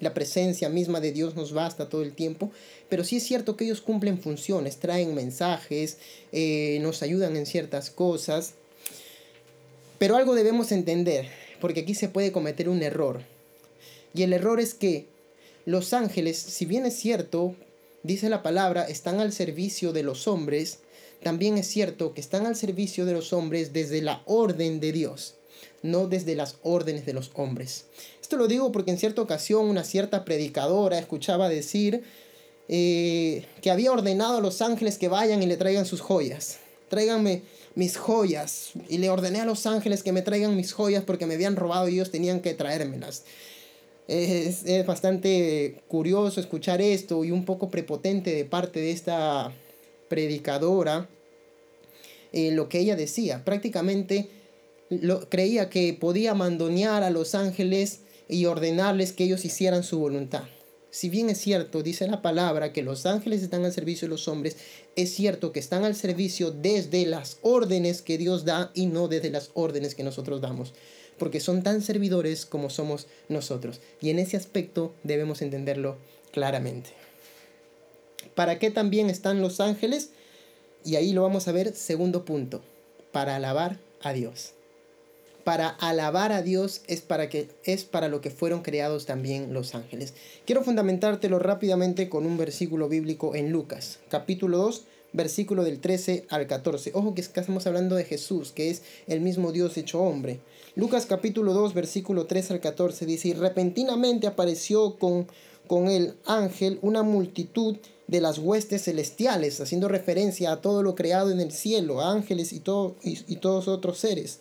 la 0.00 0.14
presencia 0.14 0.68
misma 0.68 1.00
de 1.00 1.12
Dios 1.12 1.36
nos 1.36 1.52
basta 1.52 1.88
todo 1.88 2.02
el 2.02 2.12
tiempo, 2.12 2.50
pero 2.88 3.04
sí 3.04 3.16
es 3.16 3.22
cierto 3.22 3.56
que 3.56 3.64
ellos 3.64 3.82
cumplen 3.82 4.18
funciones, 4.18 4.78
traen 4.78 5.14
mensajes, 5.14 5.98
eh, 6.32 6.78
nos 6.80 7.02
ayudan 7.02 7.36
en 7.36 7.46
ciertas 7.46 7.90
cosas, 7.90 8.54
pero 10.00 10.16
algo 10.16 10.34
debemos 10.34 10.72
entender, 10.72 11.28
porque 11.60 11.82
aquí 11.82 11.94
se 11.94 12.08
puede 12.08 12.32
cometer 12.32 12.68
un 12.68 12.82
error, 12.82 13.22
y 14.14 14.24
el 14.24 14.32
error 14.32 14.58
es 14.58 14.74
que 14.74 15.06
los 15.66 15.92
ángeles, 15.92 16.36
si 16.38 16.64
bien 16.64 16.86
es 16.86 16.96
cierto, 16.96 17.54
dice 18.02 18.28
la 18.28 18.42
palabra, 18.42 18.88
están 18.88 19.20
al 19.20 19.30
servicio 19.32 19.92
de 19.92 20.02
los 20.02 20.26
hombres, 20.26 20.78
también 21.22 21.58
es 21.58 21.68
cierto 21.68 22.14
que 22.14 22.20
están 22.20 22.46
al 22.46 22.56
servicio 22.56 23.04
de 23.04 23.12
los 23.12 23.32
hombres 23.32 23.72
desde 23.72 24.02
la 24.02 24.22
orden 24.24 24.80
de 24.80 24.90
Dios 24.90 25.34
no 25.82 26.06
desde 26.06 26.34
las 26.34 26.56
órdenes 26.62 27.06
de 27.06 27.12
los 27.12 27.30
hombres. 27.34 27.86
Esto 28.20 28.36
lo 28.36 28.48
digo 28.48 28.72
porque 28.72 28.90
en 28.90 28.98
cierta 28.98 29.22
ocasión 29.22 29.66
una 29.66 29.84
cierta 29.84 30.24
predicadora 30.24 30.98
escuchaba 30.98 31.48
decir 31.48 32.02
eh, 32.68 33.44
que 33.62 33.70
había 33.70 33.92
ordenado 33.92 34.38
a 34.38 34.40
los 34.40 34.62
ángeles 34.62 34.98
que 34.98 35.08
vayan 35.08 35.42
y 35.42 35.46
le 35.46 35.56
traigan 35.56 35.86
sus 35.86 36.00
joyas. 36.00 36.58
Tráiganme 36.88 37.42
mis 37.74 37.96
joyas. 37.96 38.70
Y 38.88 38.98
le 38.98 39.10
ordené 39.10 39.40
a 39.40 39.44
los 39.44 39.66
ángeles 39.66 40.02
que 40.02 40.12
me 40.12 40.22
traigan 40.22 40.56
mis 40.56 40.72
joyas 40.72 41.04
porque 41.04 41.26
me 41.26 41.34
habían 41.34 41.56
robado 41.56 41.88
y 41.88 41.94
ellos 41.94 42.10
tenían 42.10 42.40
que 42.40 42.54
traérmelas. 42.54 43.24
Es, 44.08 44.64
es 44.64 44.86
bastante 44.86 45.82
curioso 45.88 46.40
escuchar 46.40 46.80
esto 46.82 47.24
y 47.24 47.30
un 47.30 47.44
poco 47.44 47.70
prepotente 47.70 48.34
de 48.34 48.44
parte 48.44 48.80
de 48.80 48.90
esta 48.90 49.52
predicadora 50.08 51.08
eh, 52.32 52.52
lo 52.52 52.68
que 52.68 52.78
ella 52.78 52.96
decía. 52.96 53.44
Prácticamente 53.44 54.28
creía 55.28 55.70
que 55.70 55.94
podía 55.94 56.34
mandonear 56.34 57.02
a 57.02 57.10
los 57.10 57.34
ángeles 57.34 58.00
y 58.28 58.46
ordenarles 58.46 59.12
que 59.12 59.24
ellos 59.24 59.44
hicieran 59.44 59.82
su 59.82 59.98
voluntad. 59.98 60.44
Si 60.90 61.08
bien 61.08 61.30
es 61.30 61.38
cierto, 61.38 61.82
dice 61.82 62.08
la 62.08 62.20
palabra, 62.20 62.72
que 62.72 62.82
los 62.82 63.06
ángeles 63.06 63.42
están 63.42 63.64
al 63.64 63.72
servicio 63.72 64.06
de 64.06 64.10
los 64.10 64.26
hombres, 64.26 64.56
es 64.96 65.14
cierto 65.14 65.52
que 65.52 65.60
están 65.60 65.84
al 65.84 65.94
servicio 65.94 66.50
desde 66.50 67.06
las 67.06 67.38
órdenes 67.42 68.02
que 68.02 68.18
Dios 68.18 68.44
da 68.44 68.72
y 68.74 68.86
no 68.86 69.06
desde 69.06 69.30
las 69.30 69.50
órdenes 69.54 69.94
que 69.94 70.02
nosotros 70.02 70.40
damos, 70.40 70.74
porque 71.18 71.38
son 71.38 71.62
tan 71.62 71.80
servidores 71.80 72.44
como 72.44 72.70
somos 72.70 73.06
nosotros. 73.28 73.80
Y 74.00 74.10
en 74.10 74.18
ese 74.18 74.36
aspecto 74.36 74.92
debemos 75.04 75.42
entenderlo 75.42 75.96
claramente. 76.32 76.90
¿Para 78.34 78.58
qué 78.58 78.70
también 78.70 79.10
están 79.10 79.40
los 79.40 79.60
ángeles? 79.60 80.10
Y 80.84 80.96
ahí 80.96 81.12
lo 81.12 81.22
vamos 81.22 81.46
a 81.46 81.52
ver, 81.52 81.74
segundo 81.74 82.24
punto, 82.24 82.62
para 83.12 83.36
alabar 83.36 83.78
a 84.02 84.12
Dios 84.12 84.54
para 85.44 85.68
alabar 85.68 86.32
a 86.32 86.42
Dios 86.42 86.82
es 86.86 87.00
para, 87.00 87.28
que, 87.28 87.48
es 87.64 87.84
para 87.84 88.08
lo 88.08 88.20
que 88.20 88.30
fueron 88.30 88.62
creados 88.62 89.06
también 89.06 89.52
los 89.52 89.74
ángeles. 89.74 90.14
Quiero 90.46 90.62
fundamentártelo 90.62 91.38
rápidamente 91.38 92.08
con 92.08 92.26
un 92.26 92.36
versículo 92.36 92.88
bíblico 92.88 93.34
en 93.34 93.50
Lucas, 93.50 93.98
capítulo 94.08 94.58
2, 94.58 94.84
versículo 95.12 95.64
del 95.64 95.80
13 95.80 96.26
al 96.28 96.46
14. 96.46 96.92
Ojo 96.94 97.14
que 97.14 97.20
estamos 97.20 97.66
hablando 97.66 97.96
de 97.96 98.04
Jesús, 98.04 98.52
que 98.52 98.70
es 98.70 98.82
el 99.06 99.20
mismo 99.20 99.52
Dios 99.52 99.76
hecho 99.76 100.00
hombre. 100.00 100.40
Lucas 100.76 101.06
capítulo 101.06 101.52
2, 101.52 101.74
versículo 101.74 102.26
13 102.26 102.54
al 102.54 102.60
14 102.60 103.06
dice, 103.06 103.28
y 103.28 103.32
repentinamente 103.34 104.26
apareció 104.26 104.96
con, 104.98 105.26
con 105.66 105.88
el 105.88 106.14
ángel 106.26 106.78
una 106.82 107.02
multitud 107.02 107.76
de 108.06 108.20
las 108.20 108.38
huestes 108.38 108.84
celestiales, 108.84 109.60
haciendo 109.60 109.88
referencia 109.88 110.52
a 110.52 110.60
todo 110.60 110.82
lo 110.82 110.94
creado 110.94 111.30
en 111.30 111.40
el 111.40 111.52
cielo, 111.52 112.00
ángeles 112.00 112.52
y, 112.52 112.60
todo, 112.60 112.96
y, 113.04 113.18
y 113.32 113.36
todos 113.36 113.68
otros 113.68 113.98
seres, 113.98 114.40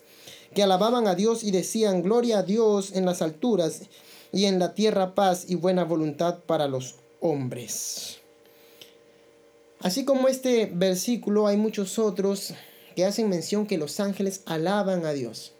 que 0.53 0.63
alababan 0.63 1.07
a 1.07 1.15
Dios 1.15 1.43
y 1.43 1.51
decían, 1.51 2.01
gloria 2.01 2.39
a 2.39 2.43
Dios 2.43 2.91
en 2.93 3.05
las 3.05 3.21
alturas 3.21 3.83
y 4.31 4.45
en 4.45 4.59
la 4.59 4.73
tierra 4.73 5.15
paz 5.15 5.45
y 5.47 5.55
buena 5.55 5.83
voluntad 5.83 6.39
para 6.45 6.67
los 6.67 6.95
hombres. 7.19 8.17
Así 9.79 10.03
como 10.03 10.27
este 10.27 10.65
versículo, 10.65 11.47
hay 11.47 11.57
muchos 11.57 11.99
otros 11.99 12.53
que 12.95 13.05
hacen 13.05 13.29
mención 13.29 13.65
que 13.65 13.77
los 13.77 13.99
ángeles 13.99 14.41
alaban 14.45 15.05
a 15.05 15.13
Dios. 15.13 15.53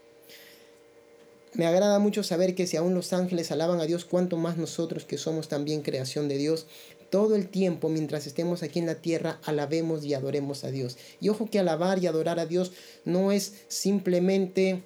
Me 1.53 1.65
agrada 1.65 1.99
mucho 1.99 2.21
saber 2.21 2.53
que 2.53 2.67
si 2.67 2.77
aún 2.77 2.93
los 2.93 3.13
ángeles 3.13 3.51
alaban 3.51 3.79
a 3.79 3.85
Dios, 3.85 4.05
cuanto 4.05 4.37
más 4.37 4.57
nosotros 4.57 5.05
que 5.05 5.17
somos 5.17 5.47
también 5.47 5.81
creación 5.81 6.27
de 6.27 6.37
Dios, 6.37 6.67
todo 7.09 7.35
el 7.35 7.47
tiempo 7.47 7.89
mientras 7.89 8.27
estemos 8.27 8.63
aquí 8.63 8.79
en 8.79 8.85
la 8.85 8.95
tierra, 8.95 9.39
alabemos 9.43 10.03
y 10.05 10.13
adoremos 10.13 10.63
a 10.63 10.71
Dios. 10.71 10.97
Y 11.19 11.29
ojo 11.29 11.49
que 11.49 11.59
alabar 11.59 11.99
y 11.99 12.07
adorar 12.07 12.39
a 12.39 12.45
Dios 12.45 12.71
no 13.05 13.31
es 13.31 13.53
simplemente 13.67 14.83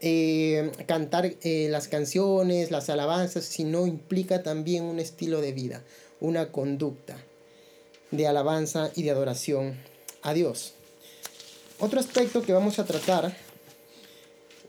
eh, 0.00 0.72
cantar 0.86 1.34
eh, 1.42 1.68
las 1.70 1.88
canciones, 1.88 2.70
las 2.70 2.88
alabanzas, 2.88 3.44
sino 3.44 3.86
implica 3.86 4.42
también 4.42 4.84
un 4.84 4.98
estilo 4.98 5.40
de 5.40 5.52
vida, 5.52 5.82
una 6.20 6.50
conducta 6.52 7.16
de 8.10 8.26
alabanza 8.26 8.90
y 8.94 9.02
de 9.02 9.10
adoración 9.10 9.76
a 10.22 10.32
Dios. 10.32 10.72
Otro 11.78 12.00
aspecto 12.00 12.42
que 12.42 12.52
vamos 12.52 12.78
a 12.78 12.84
tratar 12.84 13.36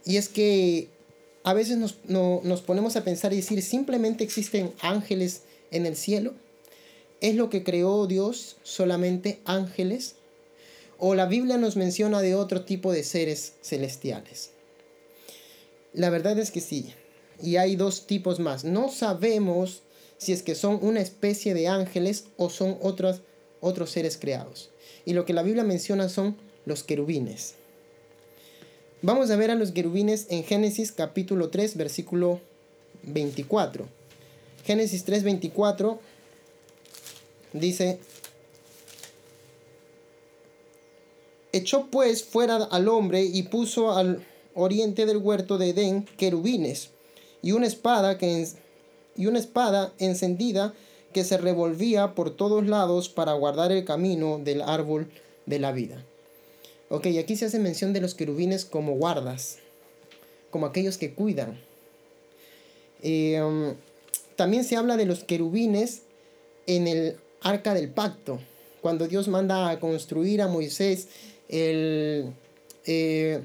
y 0.04 0.16
es 0.16 0.28
que 0.28 0.88
a 1.44 1.54
veces 1.54 1.76
nos, 1.76 1.96
nos 2.06 2.62
ponemos 2.62 2.96
a 2.96 3.04
pensar 3.04 3.32
y 3.32 3.36
decir, 3.36 3.62
simplemente 3.62 4.24
existen 4.24 4.72
ángeles 4.80 5.42
en 5.72 5.86
el 5.86 5.96
cielo. 5.96 6.34
¿Es 7.20 7.34
lo 7.34 7.50
que 7.50 7.64
creó 7.64 8.06
Dios 8.06 8.56
solamente 8.62 9.40
ángeles? 9.44 10.14
¿O 10.98 11.14
la 11.14 11.26
Biblia 11.26 11.56
nos 11.56 11.76
menciona 11.76 12.20
de 12.20 12.34
otro 12.34 12.62
tipo 12.64 12.92
de 12.92 13.02
seres 13.02 13.54
celestiales? 13.62 14.50
La 15.92 16.10
verdad 16.10 16.38
es 16.38 16.50
que 16.50 16.60
sí. 16.60 16.94
Y 17.42 17.56
hay 17.56 17.76
dos 17.76 18.06
tipos 18.06 18.38
más. 18.38 18.64
No 18.64 18.88
sabemos 18.88 19.82
si 20.18 20.32
es 20.32 20.42
que 20.42 20.54
son 20.54 20.78
una 20.82 21.00
especie 21.00 21.54
de 21.54 21.68
ángeles 21.68 22.26
o 22.36 22.50
son 22.50 22.78
otros, 22.80 23.22
otros 23.60 23.90
seres 23.90 24.16
creados. 24.16 24.70
Y 25.04 25.14
lo 25.14 25.24
que 25.24 25.32
la 25.32 25.42
Biblia 25.42 25.64
menciona 25.64 26.08
son 26.08 26.36
los 26.64 26.84
querubines. 26.84 27.54
Vamos 29.00 29.30
a 29.30 29.36
ver 29.36 29.50
a 29.50 29.56
los 29.56 29.72
querubines 29.72 30.26
en 30.30 30.44
Génesis 30.44 30.92
capítulo 30.92 31.48
3, 31.50 31.76
versículo 31.76 32.40
24. 33.02 33.88
Génesis 34.64 35.04
3, 35.04 35.24
24 35.24 36.00
dice, 37.52 37.98
echó 41.52 41.86
pues 41.90 42.24
fuera 42.24 42.56
al 42.56 42.88
hombre 42.88 43.22
y 43.22 43.42
puso 43.44 43.92
al 43.92 44.24
oriente 44.54 45.06
del 45.06 45.18
huerto 45.18 45.58
de 45.58 45.70
Edén 45.70 46.04
querubines 46.16 46.90
y 47.42 47.52
una 47.52 47.66
espada 47.66 48.18
que 48.18 48.46
y 49.14 49.26
una 49.26 49.38
espada 49.38 49.92
encendida 49.98 50.72
que 51.12 51.24
se 51.24 51.36
revolvía 51.36 52.14
por 52.14 52.30
todos 52.30 52.66
lados 52.66 53.08
para 53.08 53.34
guardar 53.34 53.70
el 53.72 53.84
camino 53.84 54.40
del 54.42 54.62
árbol 54.62 55.10
de 55.44 55.58
la 55.58 55.72
vida. 55.72 56.02
Ok, 56.88 57.06
aquí 57.20 57.36
se 57.36 57.46
hace 57.46 57.58
mención 57.58 57.92
de 57.92 58.00
los 58.00 58.14
querubines 58.14 58.64
como 58.64 58.94
guardas, 58.94 59.58
como 60.50 60.66
aquellos 60.66 60.96
que 60.96 61.12
cuidan. 61.12 61.60
Eh, 63.02 63.42
um, 63.42 63.74
también 64.42 64.64
se 64.64 64.74
habla 64.74 64.96
de 64.96 65.06
los 65.06 65.22
querubines 65.22 66.02
en 66.66 66.88
el 66.88 67.14
arca 67.42 67.74
del 67.74 67.90
pacto, 67.90 68.40
cuando 68.80 69.06
Dios 69.06 69.28
manda 69.28 69.70
a 69.70 69.78
construir 69.78 70.42
a 70.42 70.48
Moisés 70.48 71.06
el, 71.48 72.32
eh, 72.84 73.40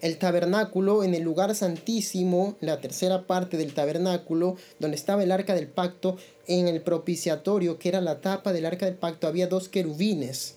el 0.00 0.18
tabernáculo 0.18 1.02
en 1.02 1.16
el 1.16 1.24
lugar 1.24 1.52
santísimo, 1.56 2.54
la 2.60 2.80
tercera 2.80 3.26
parte 3.26 3.56
del 3.56 3.74
tabernáculo, 3.74 4.54
donde 4.78 4.96
estaba 4.96 5.24
el 5.24 5.32
arca 5.32 5.56
del 5.56 5.66
pacto, 5.66 6.16
en 6.46 6.68
el 6.68 6.82
propiciatorio, 6.82 7.80
que 7.80 7.88
era 7.88 8.00
la 8.00 8.20
tapa 8.20 8.52
del 8.52 8.66
arca 8.66 8.86
del 8.86 8.94
pacto, 8.94 9.26
había 9.26 9.48
dos 9.48 9.68
querubines. 9.68 10.54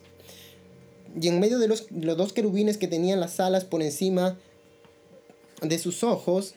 Y 1.20 1.28
en 1.28 1.40
medio 1.40 1.58
de 1.58 1.70
los, 1.70 1.88
dos 1.90 2.34
querubines 2.34 2.78
que 2.78 2.88
tenían 2.88 3.20
las 3.20 3.40
alas 3.40 3.66
por 3.66 3.82
encima 3.82 4.38
de 5.64 5.80
sus 5.80 6.04
ojos, 6.04 6.54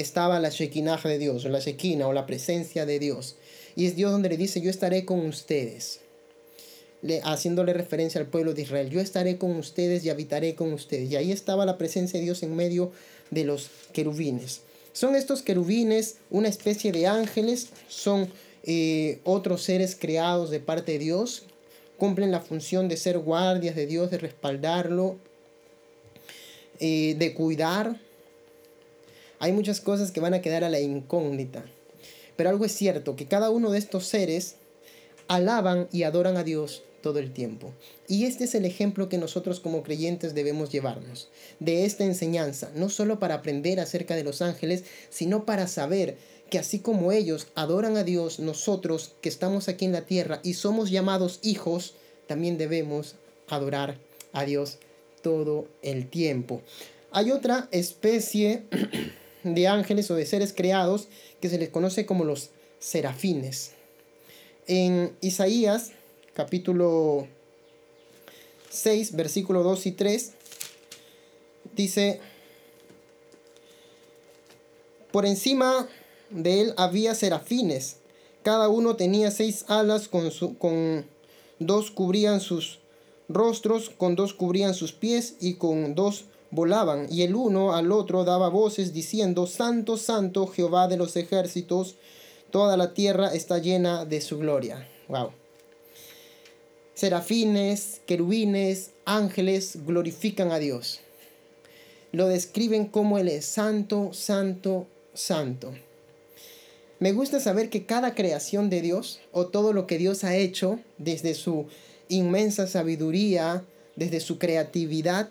estaba 0.00 0.40
la 0.40 0.50
Shekinah 0.50 1.00
de 1.02 1.18
Dios, 1.18 1.44
o 1.44 1.48
la 1.48 1.60
Shekinah, 1.60 2.08
o 2.08 2.12
la 2.12 2.26
presencia 2.26 2.86
de 2.86 2.98
Dios. 2.98 3.36
Y 3.76 3.86
es 3.86 3.96
Dios 3.96 4.12
donde 4.12 4.28
le 4.28 4.36
dice, 4.36 4.60
yo 4.60 4.70
estaré 4.70 5.04
con 5.04 5.20
ustedes. 5.20 6.00
Le, 7.02 7.20
haciéndole 7.22 7.72
referencia 7.72 8.20
al 8.20 8.26
pueblo 8.26 8.52
de 8.52 8.62
Israel, 8.62 8.90
yo 8.90 9.00
estaré 9.00 9.38
con 9.38 9.52
ustedes 9.56 10.04
y 10.04 10.10
habitaré 10.10 10.54
con 10.54 10.72
ustedes. 10.72 11.10
Y 11.10 11.16
ahí 11.16 11.32
estaba 11.32 11.64
la 11.64 11.78
presencia 11.78 12.18
de 12.18 12.24
Dios 12.24 12.42
en 12.42 12.54
medio 12.56 12.92
de 13.30 13.44
los 13.44 13.70
querubines. 13.92 14.60
Son 14.92 15.14
estos 15.14 15.42
querubines 15.42 16.16
una 16.30 16.48
especie 16.48 16.92
de 16.92 17.06
ángeles, 17.06 17.68
son 17.88 18.28
eh, 18.64 19.20
otros 19.24 19.62
seres 19.62 19.96
creados 19.98 20.50
de 20.50 20.60
parte 20.60 20.92
de 20.92 20.98
Dios 20.98 21.44
cumplen 22.00 22.32
la 22.32 22.40
función 22.40 22.88
de 22.88 22.96
ser 22.96 23.18
guardias 23.18 23.76
de 23.76 23.86
Dios, 23.86 24.10
de 24.10 24.18
respaldarlo, 24.18 25.18
eh, 26.80 27.14
de 27.16 27.34
cuidar. 27.34 28.00
Hay 29.40 29.52
muchas 29.52 29.80
cosas 29.80 30.12
que 30.12 30.20
van 30.20 30.34
a 30.34 30.42
quedar 30.42 30.64
a 30.64 30.68
la 30.68 30.80
incógnita. 30.80 31.64
Pero 32.36 32.50
algo 32.50 32.64
es 32.64 32.72
cierto, 32.72 33.16
que 33.16 33.26
cada 33.26 33.50
uno 33.50 33.70
de 33.70 33.78
estos 33.78 34.06
seres 34.06 34.56
alaban 35.28 35.88
y 35.92 36.04
adoran 36.04 36.36
a 36.36 36.44
Dios 36.44 36.82
todo 37.02 37.18
el 37.18 37.32
tiempo. 37.32 37.72
Y 38.06 38.26
este 38.26 38.44
es 38.44 38.54
el 38.54 38.64
ejemplo 38.64 39.08
que 39.08 39.18
nosotros 39.18 39.58
como 39.60 39.82
creyentes 39.82 40.34
debemos 40.34 40.70
llevarnos 40.70 41.30
de 41.58 41.86
esta 41.86 42.04
enseñanza, 42.04 42.70
no 42.74 42.90
solo 42.90 43.18
para 43.18 43.36
aprender 43.36 43.80
acerca 43.80 44.14
de 44.14 44.24
los 44.24 44.42
ángeles, 44.42 44.84
sino 45.08 45.46
para 45.46 45.66
saber 45.68 46.16
que 46.50 46.58
así 46.58 46.80
como 46.80 47.12
ellos 47.12 47.46
adoran 47.54 47.96
a 47.96 48.04
Dios, 48.04 48.40
nosotros 48.40 49.12
que 49.22 49.28
estamos 49.28 49.68
aquí 49.68 49.86
en 49.86 49.92
la 49.92 50.04
tierra 50.04 50.40
y 50.42 50.54
somos 50.54 50.90
llamados 50.90 51.38
hijos, 51.42 51.94
también 52.26 52.58
debemos 52.58 53.14
adorar 53.48 53.96
a 54.32 54.44
Dios 54.44 54.78
todo 55.22 55.66
el 55.82 56.08
tiempo. 56.08 56.60
Hay 57.12 57.30
otra 57.30 57.68
especie 57.70 58.64
de 59.42 59.68
ángeles 59.68 60.10
o 60.10 60.14
de 60.14 60.26
seres 60.26 60.52
creados 60.52 61.08
que 61.40 61.48
se 61.48 61.58
les 61.58 61.68
conoce 61.68 62.06
como 62.06 62.24
los 62.24 62.50
serafines. 62.78 63.72
En 64.66 65.16
Isaías 65.20 65.92
capítulo 66.34 67.26
6, 68.70 69.16
versículo 69.16 69.62
2 69.62 69.86
y 69.86 69.92
3, 69.92 70.32
dice, 71.74 72.20
por 75.10 75.26
encima 75.26 75.88
de 76.30 76.60
él 76.60 76.74
había 76.76 77.14
serafines. 77.14 77.96
Cada 78.42 78.68
uno 78.68 78.96
tenía 78.96 79.30
seis 79.30 79.64
alas, 79.68 80.08
con, 80.08 80.30
con 80.58 81.04
dos 81.58 81.90
cubrían 81.90 82.40
sus 82.40 82.78
rostros, 83.28 83.90
con 83.90 84.16
dos 84.16 84.32
cubrían 84.32 84.72
sus 84.74 84.92
pies 84.92 85.34
y 85.40 85.54
con 85.54 85.94
dos 85.94 86.24
volaban. 86.50 87.06
Y 87.10 87.22
el 87.22 87.34
uno 87.34 87.74
al 87.74 87.92
otro 87.92 88.24
daba 88.24 88.48
voces 88.48 88.92
diciendo, 88.92 89.46
Santo, 89.46 89.96
Santo, 89.96 90.46
Jehová 90.46 90.88
de 90.88 90.96
los 90.96 91.16
ejércitos, 91.16 91.96
toda 92.50 92.76
la 92.76 92.94
tierra 92.94 93.32
está 93.32 93.58
llena 93.58 94.04
de 94.04 94.20
su 94.20 94.38
gloria. 94.38 94.88
Wow. 95.08 95.30
Serafines, 96.94 98.00
querubines, 98.06 98.90
ángeles 99.04 99.78
glorifican 99.86 100.52
a 100.52 100.58
Dios. 100.58 101.00
Lo 102.12 102.26
describen 102.26 102.86
como 102.86 103.18
Él 103.18 103.28
es 103.28 103.46
santo, 103.46 104.12
santo, 104.12 104.86
santo. 105.14 105.72
Me 106.98 107.12
gusta 107.12 107.40
saber 107.40 107.70
que 107.70 107.86
cada 107.86 108.14
creación 108.14 108.68
de 108.68 108.82
Dios 108.82 109.20
o 109.32 109.46
todo 109.46 109.72
lo 109.72 109.86
que 109.86 109.96
Dios 109.96 110.24
ha 110.24 110.36
hecho 110.36 110.80
desde 110.98 111.34
su 111.34 111.66
inmensa 112.08 112.66
sabiduría, 112.66 113.64
desde 113.96 114.20
su 114.20 114.38
creatividad, 114.38 115.30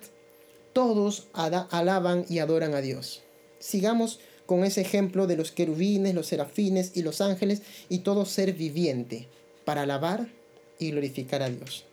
todos 0.79 1.27
alaban 1.33 2.25
y 2.29 2.39
adoran 2.39 2.73
a 2.73 2.79
Dios. 2.79 3.21
Sigamos 3.59 4.21
con 4.45 4.63
ese 4.63 4.79
ejemplo 4.79 5.27
de 5.27 5.35
los 5.35 5.51
querubines, 5.51 6.15
los 6.15 6.27
serafines 6.27 6.93
y 6.95 7.01
los 7.01 7.19
ángeles 7.19 7.63
y 7.89 7.97
todo 7.99 8.25
ser 8.25 8.53
viviente 8.53 9.27
para 9.65 9.81
alabar 9.81 10.29
y 10.79 10.91
glorificar 10.91 11.43
a 11.43 11.49
Dios. 11.49 11.83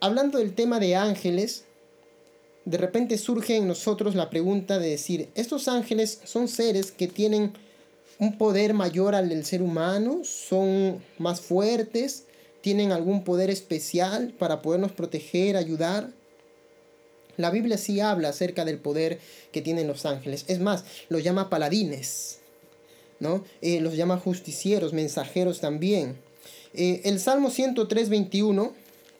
Hablando 0.00 0.38
del 0.38 0.52
tema 0.56 0.80
de 0.80 0.96
ángeles, 0.96 1.62
de 2.64 2.78
repente 2.78 3.16
surge 3.16 3.54
en 3.54 3.68
nosotros 3.68 4.16
la 4.16 4.30
pregunta 4.30 4.80
de 4.80 4.88
decir, 4.88 5.28
¿estos 5.36 5.68
ángeles 5.68 6.22
son 6.24 6.48
seres 6.48 6.90
que 6.90 7.06
tienen 7.06 7.52
un 8.18 8.36
poder 8.36 8.74
mayor 8.74 9.14
al 9.14 9.28
del 9.28 9.44
ser 9.44 9.62
humano? 9.62 10.22
¿Son 10.24 11.00
más 11.18 11.40
fuertes? 11.40 12.24
¿Tienen 12.60 12.92
algún 12.92 13.24
poder 13.24 13.50
especial 13.50 14.34
para 14.38 14.62
podernos 14.62 14.92
proteger, 14.92 15.56
ayudar? 15.56 16.10
La 17.36 17.50
Biblia 17.50 17.78
sí 17.78 18.00
habla 18.00 18.28
acerca 18.28 18.64
del 18.64 18.78
poder 18.78 19.18
que 19.52 19.62
tienen 19.62 19.86
los 19.86 20.04
ángeles. 20.04 20.44
Es 20.46 20.60
más, 20.60 20.84
los 21.08 21.22
llama 21.22 21.48
paladines. 21.48 22.40
¿no? 23.20 23.44
Eh, 23.60 23.80
los 23.80 23.94
llama 23.94 24.18
justicieros, 24.18 24.92
mensajeros 24.92 25.60
también. 25.60 26.16
Eh, 26.74 27.02
el 27.04 27.20
Salmo 27.20 27.50
103, 27.50 28.08
21, 28.08 28.72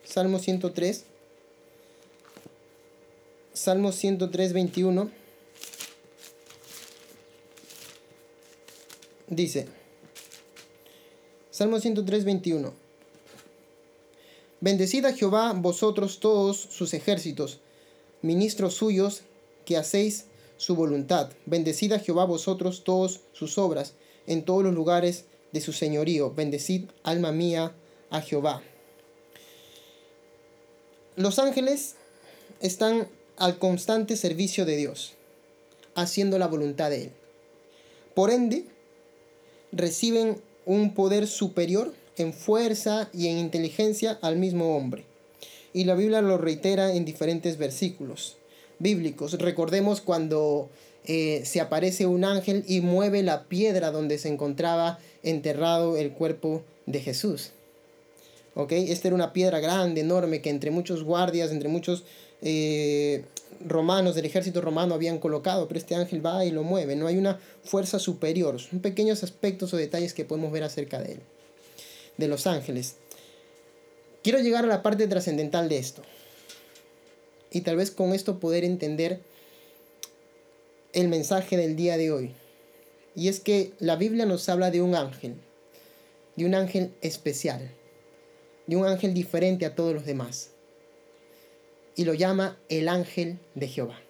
Salmo 0.05 0.38
103, 0.38 1.05
Salmo 3.53 3.92
103, 3.92 4.53
21, 4.53 5.11
dice, 9.29 9.66
Salmo 11.50 11.79
103, 11.79 12.24
21, 12.24 12.72
Bendecid 14.61 15.07
a 15.07 15.14
Jehová 15.14 15.55
vosotros 15.55 16.20
todos 16.20 16.59
sus 16.59 16.92
ejércitos, 16.92 17.61
ministros 18.20 18.75
suyos 18.75 19.23
que 19.64 19.79
hacéis 19.79 20.27
su 20.59 20.75
voluntad. 20.75 21.31
Bendecid 21.46 21.92
a 21.92 21.99
Jehová 21.99 22.27
vosotros 22.27 22.85
todos 22.85 23.20
sus 23.33 23.57
obras 23.57 23.94
en 24.27 24.44
todos 24.44 24.62
los 24.62 24.75
lugares 24.75 25.25
de 25.53 25.62
su 25.62 25.73
señorío. 25.73 26.35
Bendecid, 26.35 26.90
alma 27.03 27.33
mía, 27.33 27.75
a 28.11 28.20
Jehová. 28.20 28.62
Los 31.16 31.38
ángeles 31.38 31.94
están 32.61 33.09
al 33.38 33.59
constante 33.59 34.16
servicio 34.16 34.66
de 34.66 34.77
Dios, 34.77 35.14
haciendo 35.94 36.38
la 36.38 36.49
voluntad 36.49 36.90
de 36.90 37.05
Él. 37.05 37.12
Por 38.14 38.31
ende, 38.31 38.66
reciben 39.73 40.42
un 40.66 40.92
poder 40.92 41.27
superior 41.27 41.94
en 42.23 42.33
fuerza 42.33 43.09
y 43.13 43.29
en 43.29 43.39
inteligencia 43.39 44.19
al 44.23 44.37
mismo 44.37 44.77
hombre. 44.77 45.05
Y 45.73 45.85
la 45.85 45.95
Biblia 45.95 46.21
lo 46.21 46.39
reitera 46.39 46.95
en 46.95 47.05
diferentes 47.05 47.57
versículos 47.59 48.37
bíblicos. 48.79 49.33
Recordemos 49.39 50.01
cuando 50.01 50.69
eh, 51.05 51.43
se 51.45 51.61
aparece 51.61 52.07
un 52.07 52.25
ángel 52.25 52.65
y 52.67 52.81
mueve 52.81 53.23
la 53.23 53.45
piedra 53.45 53.91
donde 53.91 54.19
se 54.19 54.29
encontraba 54.29 54.99
enterrado 55.23 55.97
el 55.97 56.13
cuerpo 56.13 56.63
de 56.87 57.01
Jesús. 57.01 57.51
¿Ok? 58.55 58.73
Esta 58.73 59.09
era 59.09 59.15
una 59.15 59.33
piedra 59.33 59.61
grande, 59.61 60.01
enorme, 60.01 60.43
que 60.43 60.51
entre 60.51 60.71
muchos 60.71 61.05
guardias, 61.05 61.53
entre 61.53 61.69
muchos 61.69 62.05
eh, 62.43 63.25
romanos 63.65 64.15
del 64.15 64.25
ejército 64.25 64.61
romano 64.61 64.95
habían 64.95 65.19
colocado, 65.19 65.69
pero 65.69 65.79
este 65.79 65.95
ángel 65.95 66.25
va 66.25 66.45
y 66.45 66.51
lo 66.51 66.63
mueve. 66.63 66.97
No 66.97 67.07
hay 67.07 67.17
una 67.17 67.39
fuerza 67.63 67.99
superior. 67.99 68.59
Son 68.61 68.81
pequeños 68.81 69.23
aspectos 69.23 69.73
o 69.73 69.77
detalles 69.77 70.15
que 70.15 70.25
podemos 70.25 70.53
ver 70.53 70.65
acerca 70.65 71.01
de 71.01 71.13
él, 71.13 71.21
de 72.21 72.29
los 72.29 72.47
ángeles. 72.47 72.95
Quiero 74.23 74.39
llegar 74.39 74.65
a 74.65 74.69
la 74.69 74.83
parte 74.83 75.09
trascendental 75.09 75.69
de 75.69 75.79
esto 75.79 76.03
y 77.51 77.63
tal 77.63 77.77
vez 77.77 77.91
con 77.91 78.13
esto 78.13 78.39
poder 78.39 78.65
entender 78.65 79.21
el 80.93 81.09
mensaje 81.09 81.57
del 81.57 81.75
día 81.75 81.97
de 81.97 82.13
hoy. 82.13 82.35
Y 83.17 83.29
es 83.29 83.41
que 83.41 83.73
la 83.81 83.97
Biblia 83.97 84.27
nos 84.27 84.49
habla 84.49 84.71
de 84.71 84.83
un 84.83 84.95
ángel, 84.95 85.35
de 86.37 86.45
un 86.45 86.55
ángel 86.55 86.95
especial, 87.01 87.71
de 88.67 88.77
un 88.77 88.87
ángel 88.87 89.15
diferente 89.15 89.67
a 89.67 89.75
todos 89.75 89.95
los 89.95 90.07
demás. 90.07 90.51
Y 91.97 92.05
lo 92.05 92.15
llama 92.15 92.57
el 92.69 92.89
ángel 92.89 93.39
de 93.55 93.67
Jehová. 93.67 94.01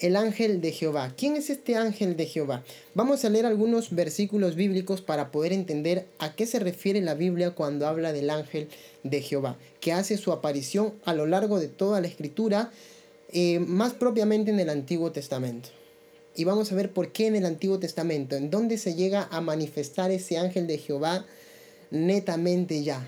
El 0.00 0.16
ángel 0.16 0.62
de 0.62 0.72
Jehová. 0.72 1.12
¿Quién 1.14 1.36
es 1.36 1.50
este 1.50 1.76
ángel 1.76 2.16
de 2.16 2.24
Jehová? 2.24 2.64
Vamos 2.94 3.22
a 3.22 3.28
leer 3.28 3.44
algunos 3.44 3.94
versículos 3.94 4.54
bíblicos 4.54 5.02
para 5.02 5.30
poder 5.30 5.52
entender 5.52 6.06
a 6.18 6.34
qué 6.34 6.46
se 6.46 6.58
refiere 6.58 7.02
la 7.02 7.12
Biblia 7.12 7.50
cuando 7.50 7.86
habla 7.86 8.14
del 8.14 8.30
ángel 8.30 8.68
de 9.04 9.20
Jehová, 9.20 9.58
que 9.78 9.92
hace 9.92 10.16
su 10.16 10.32
aparición 10.32 10.94
a 11.04 11.12
lo 11.12 11.26
largo 11.26 11.60
de 11.60 11.68
toda 11.68 12.00
la 12.00 12.06
escritura, 12.06 12.72
eh, 13.30 13.58
más 13.58 13.92
propiamente 13.92 14.50
en 14.50 14.58
el 14.58 14.70
Antiguo 14.70 15.12
Testamento. 15.12 15.68
Y 16.34 16.44
vamos 16.44 16.72
a 16.72 16.76
ver 16.76 16.90
por 16.94 17.12
qué 17.12 17.26
en 17.26 17.36
el 17.36 17.44
Antiguo 17.44 17.78
Testamento, 17.78 18.36
en 18.36 18.48
dónde 18.50 18.78
se 18.78 18.94
llega 18.94 19.28
a 19.30 19.42
manifestar 19.42 20.10
ese 20.10 20.38
ángel 20.38 20.66
de 20.66 20.78
Jehová 20.78 21.26
netamente 21.90 22.82
ya. 22.82 23.06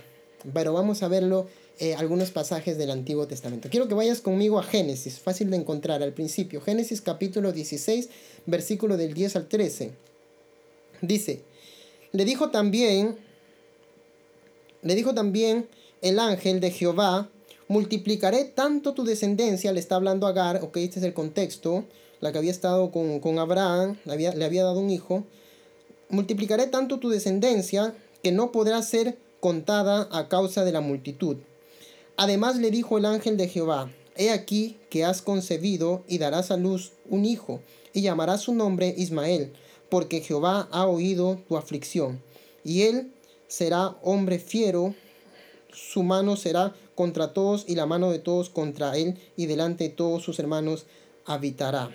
Pero 0.52 0.74
vamos 0.74 1.02
a 1.02 1.08
verlo 1.08 1.48
eh, 1.78 1.94
algunos 1.94 2.30
pasajes 2.30 2.78
del 2.78 2.90
Antiguo 2.90 3.26
Testamento. 3.26 3.68
Quiero 3.70 3.88
que 3.88 3.94
vayas 3.94 4.20
conmigo 4.20 4.58
a 4.58 4.62
Génesis, 4.62 5.18
fácil 5.18 5.50
de 5.50 5.56
encontrar 5.56 6.02
al 6.02 6.12
principio. 6.12 6.60
Génesis 6.60 7.00
capítulo 7.00 7.52
16, 7.52 8.08
versículo 8.46 8.96
del 8.96 9.14
10 9.14 9.36
al 9.36 9.48
13. 9.48 9.92
Dice, 11.00 11.42
le 12.12 12.24
dijo 12.24 12.50
también, 12.50 13.16
le 14.82 14.94
dijo 14.94 15.14
también 15.14 15.66
el 16.02 16.18
ángel 16.18 16.60
de 16.60 16.70
Jehová, 16.70 17.30
multiplicaré 17.68 18.44
tanto 18.44 18.92
tu 18.92 19.04
descendencia, 19.04 19.72
le 19.72 19.80
está 19.80 19.96
hablando 19.96 20.26
a 20.26 20.30
Agar, 20.30 20.60
ok, 20.62 20.76
este 20.76 20.98
es 20.98 21.04
el 21.04 21.14
contexto, 21.14 21.84
la 22.20 22.30
que 22.30 22.38
había 22.38 22.50
estado 22.50 22.92
con, 22.92 23.18
con 23.18 23.38
Abraham, 23.38 23.96
le 24.04 24.12
había, 24.12 24.34
le 24.34 24.44
había 24.44 24.62
dado 24.62 24.78
un 24.78 24.90
hijo, 24.90 25.24
multiplicaré 26.10 26.66
tanto 26.66 26.98
tu 26.98 27.08
descendencia 27.08 27.94
que 28.22 28.30
no 28.30 28.52
podrá 28.52 28.80
ser 28.82 29.16
contada 29.40 30.08
a 30.12 30.28
causa 30.28 30.64
de 30.64 30.72
la 30.72 30.80
multitud. 30.80 31.38
Además 32.16 32.56
le 32.56 32.70
dijo 32.70 32.98
el 32.98 33.04
ángel 33.04 33.36
de 33.36 33.48
Jehová, 33.48 33.90
He 34.16 34.30
aquí 34.30 34.76
que 34.90 35.04
has 35.04 35.22
concebido 35.22 36.04
y 36.06 36.18
darás 36.18 36.50
a 36.50 36.56
luz 36.56 36.92
un 37.08 37.24
hijo, 37.24 37.60
y 37.94 38.02
llamarás 38.02 38.42
su 38.42 38.54
nombre 38.54 38.94
Ismael, 38.96 39.52
porque 39.88 40.20
Jehová 40.20 40.68
ha 40.70 40.86
oído 40.86 41.40
tu 41.48 41.56
aflicción. 41.56 42.22
Y 42.64 42.82
él 42.82 43.12
será 43.48 43.96
hombre 44.02 44.38
fiero, 44.38 44.94
su 45.72 46.02
mano 46.02 46.36
será 46.36 46.74
contra 46.94 47.32
todos 47.32 47.64
y 47.66 47.74
la 47.74 47.86
mano 47.86 48.10
de 48.10 48.18
todos 48.18 48.50
contra 48.50 48.96
él, 48.96 49.18
y 49.36 49.46
delante 49.46 49.84
de 49.84 49.90
todos 49.90 50.22
sus 50.22 50.38
hermanos 50.38 50.86
habitará. 51.24 51.90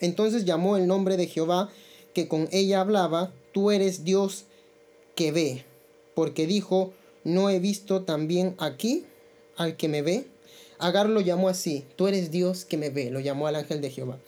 Entonces 0.00 0.44
llamó 0.44 0.76
el 0.76 0.86
nombre 0.86 1.16
de 1.16 1.26
Jehová, 1.26 1.70
que 2.12 2.28
con 2.28 2.48
ella 2.52 2.80
hablaba, 2.80 3.32
tú 3.52 3.70
eres 3.70 4.04
Dios 4.04 4.44
que 5.14 5.32
ve, 5.32 5.64
porque 6.14 6.46
dijo, 6.46 6.92
¿no 7.24 7.50
he 7.50 7.58
visto 7.58 8.02
también 8.02 8.54
aquí 8.58 9.04
al 9.56 9.76
que 9.76 9.88
me 9.88 10.02
ve? 10.02 10.26
Agar 10.78 11.08
lo 11.08 11.20
llamó 11.20 11.48
así, 11.48 11.84
tú 11.96 12.06
eres 12.06 12.30
Dios 12.30 12.64
que 12.64 12.76
me 12.76 12.90
ve, 12.90 13.10
lo 13.10 13.20
llamó 13.20 13.46
al 13.46 13.56
ángel 13.56 13.80
de 13.80 13.90
Jehová. 13.90 14.18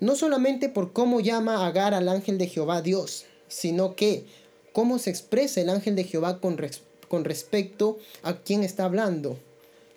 No 0.00 0.16
solamente 0.16 0.68
por 0.68 0.92
cómo 0.92 1.20
llama 1.20 1.66
Agar 1.66 1.94
al 1.94 2.08
ángel 2.08 2.38
de 2.38 2.46
Jehová 2.46 2.80
Dios, 2.80 3.26
sino 3.48 3.94
que 3.94 4.24
cómo 4.72 4.98
se 4.98 5.10
expresa 5.10 5.60
el 5.60 5.68
ángel 5.68 5.96
de 5.96 6.04
Jehová 6.04 6.40
con, 6.40 6.58
con 7.08 7.24
respecto 7.24 7.98
a 8.22 8.38
quién 8.38 8.62
está 8.62 8.84
hablando. 8.84 9.38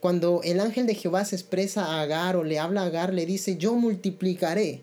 Cuando 0.02 0.42
el 0.44 0.60
ángel 0.60 0.86
de 0.86 0.96
Jehová 0.96 1.24
se 1.24 1.38
expresa 1.38 1.86
a 1.86 2.02
Agar 2.02 2.36
o 2.36 2.44
le 2.44 2.60
habla 2.60 2.82
a 2.82 2.86
Agar, 2.88 3.14
le 3.14 3.26
dice, 3.26 3.56
yo 3.56 3.76
multiplicaré. 3.76 4.82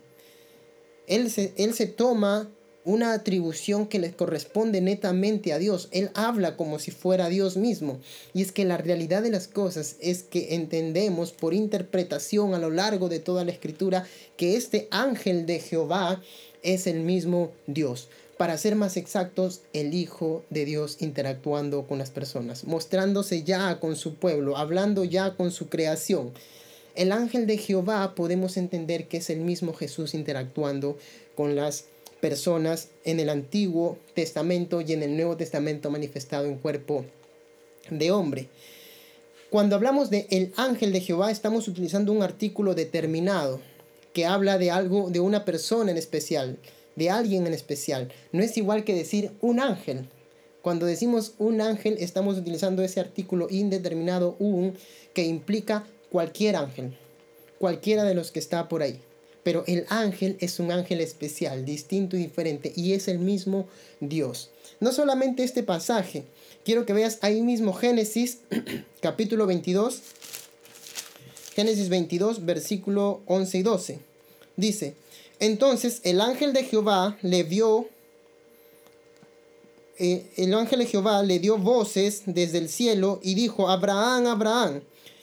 Él 1.06 1.30
se, 1.30 1.52
él 1.58 1.74
se 1.74 1.86
toma 1.86 2.48
una 2.84 3.12
atribución 3.12 3.86
que 3.86 3.98
le 3.98 4.12
corresponde 4.12 4.80
netamente 4.80 5.52
a 5.52 5.58
Dios. 5.58 5.88
Él 5.90 6.10
habla 6.14 6.56
como 6.56 6.78
si 6.78 6.90
fuera 6.90 7.28
Dios 7.28 7.56
mismo. 7.56 8.00
Y 8.32 8.42
es 8.42 8.52
que 8.52 8.64
la 8.64 8.78
realidad 8.78 9.22
de 9.22 9.30
las 9.30 9.48
cosas 9.48 9.96
es 10.00 10.22
que 10.22 10.54
entendemos 10.54 11.32
por 11.32 11.54
interpretación 11.54 12.54
a 12.54 12.58
lo 12.58 12.70
largo 12.70 13.08
de 13.08 13.18
toda 13.18 13.44
la 13.44 13.52
escritura 13.52 14.06
que 14.36 14.56
este 14.56 14.88
ángel 14.90 15.46
de 15.46 15.60
Jehová 15.60 16.22
es 16.62 16.86
el 16.86 17.00
mismo 17.00 17.52
Dios. 17.66 18.08
Para 18.38 18.56
ser 18.56 18.74
más 18.74 18.96
exactos, 18.96 19.60
el 19.74 19.92
Hijo 19.92 20.42
de 20.48 20.64
Dios 20.64 20.96
interactuando 21.00 21.86
con 21.86 21.98
las 21.98 22.10
personas, 22.10 22.64
mostrándose 22.64 23.42
ya 23.42 23.78
con 23.80 23.96
su 23.96 24.14
pueblo, 24.14 24.56
hablando 24.56 25.04
ya 25.04 25.34
con 25.36 25.50
su 25.50 25.68
creación. 25.68 26.32
El 26.94 27.12
ángel 27.12 27.46
de 27.46 27.58
Jehová 27.58 28.14
podemos 28.14 28.56
entender 28.56 29.08
que 29.08 29.18
es 29.18 29.28
el 29.28 29.40
mismo 29.40 29.74
Jesús 29.74 30.14
interactuando 30.14 30.96
con 31.34 31.54
las 31.54 31.82
personas 31.82 31.99
en 32.22 33.20
el 33.20 33.30
Antiguo 33.30 33.98
Testamento 34.14 34.80
y 34.80 34.92
en 34.92 35.02
el 35.02 35.16
Nuevo 35.16 35.36
Testamento 35.36 35.90
manifestado 35.90 36.46
en 36.46 36.58
cuerpo 36.58 37.04
de 37.90 38.10
hombre. 38.10 38.48
Cuando 39.48 39.74
hablamos 39.74 40.10
de 40.10 40.26
el 40.30 40.52
ángel 40.56 40.92
de 40.92 41.00
Jehová 41.00 41.30
estamos 41.30 41.66
utilizando 41.66 42.12
un 42.12 42.22
artículo 42.22 42.74
determinado 42.74 43.60
que 44.12 44.26
habla 44.26 44.58
de 44.58 44.70
algo, 44.70 45.10
de 45.10 45.20
una 45.20 45.44
persona 45.44 45.90
en 45.90 45.96
especial, 45.96 46.58
de 46.96 47.10
alguien 47.10 47.46
en 47.46 47.54
especial. 47.54 48.12
No 48.32 48.42
es 48.42 48.56
igual 48.56 48.84
que 48.84 48.94
decir 48.94 49.32
un 49.40 49.58
ángel. 49.58 50.08
Cuando 50.62 50.86
decimos 50.86 51.32
un 51.38 51.60
ángel 51.60 51.96
estamos 52.00 52.36
utilizando 52.36 52.82
ese 52.82 53.00
artículo 53.00 53.48
indeterminado 53.50 54.36
un 54.38 54.74
que 55.14 55.24
implica 55.24 55.86
cualquier 56.10 56.56
ángel, 56.56 56.96
cualquiera 57.58 58.04
de 58.04 58.14
los 58.14 58.30
que 58.30 58.40
está 58.40 58.68
por 58.68 58.82
ahí. 58.82 59.00
Pero 59.42 59.64
el 59.66 59.86
ángel 59.88 60.36
es 60.40 60.60
un 60.60 60.70
ángel 60.70 61.00
especial, 61.00 61.64
distinto 61.64 62.16
y 62.16 62.20
diferente, 62.20 62.72
y 62.76 62.92
es 62.92 63.08
el 63.08 63.18
mismo 63.18 63.68
Dios. 64.00 64.50
No 64.80 64.92
solamente 64.92 65.44
este 65.44 65.62
pasaje, 65.62 66.24
quiero 66.64 66.86
que 66.86 66.92
veas 66.92 67.18
ahí 67.22 67.42
mismo 67.42 67.72
Génesis 67.72 68.38
capítulo 69.00 69.46
22, 69.46 70.00
Génesis 71.54 71.88
22, 71.88 72.44
versículo 72.44 73.22
11 73.26 73.58
y 73.58 73.62
12. 73.62 73.98
Dice, 74.56 74.94
entonces 75.38 76.00
el 76.04 76.20
ángel 76.20 76.52
de 76.52 76.64
Jehová 76.64 77.18
le 77.22 77.42
vio, 77.42 77.88
eh, 79.98 80.26
el 80.36 80.52
ángel 80.54 80.80
de 80.80 80.86
Jehová 80.86 81.22
le 81.22 81.38
dio 81.38 81.56
voces 81.56 82.22
desde 82.26 82.58
el 82.58 82.68
cielo 82.68 83.20
y 83.22 83.34
dijo, 83.34 83.68
Abraham, 83.68 84.26
Abraham. 84.26 84.82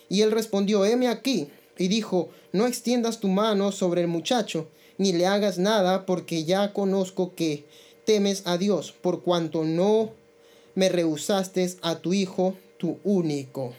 Y 0.10 0.22
él 0.22 0.32
respondió, 0.32 0.86
heme 0.86 1.08
aquí 1.08 1.50
y 1.78 1.88
dijo, 1.88 2.30
no 2.52 2.68
extiendas 2.68 3.20
tu 3.20 3.28
mano 3.28 3.72
sobre 3.72 4.02
el 4.02 4.08
muchacho, 4.08 4.68
ni 4.98 5.14
le 5.14 5.28
hagas 5.28 5.58
nada, 5.58 6.06
porque 6.06 6.44
ya 6.44 6.74
conozco 6.74 7.36
que 7.36 7.66
temes 8.06 8.44
a 8.46 8.58
Dios, 8.58 8.92
por 8.92 9.22
cuanto 9.22 9.64
no 9.64 10.12
me 10.76 10.90
rehusaste 10.90 11.70
a 11.82 12.00
tu 12.00 12.14
hijo, 12.14 12.56
tu 12.78 13.00
único. 13.04 13.74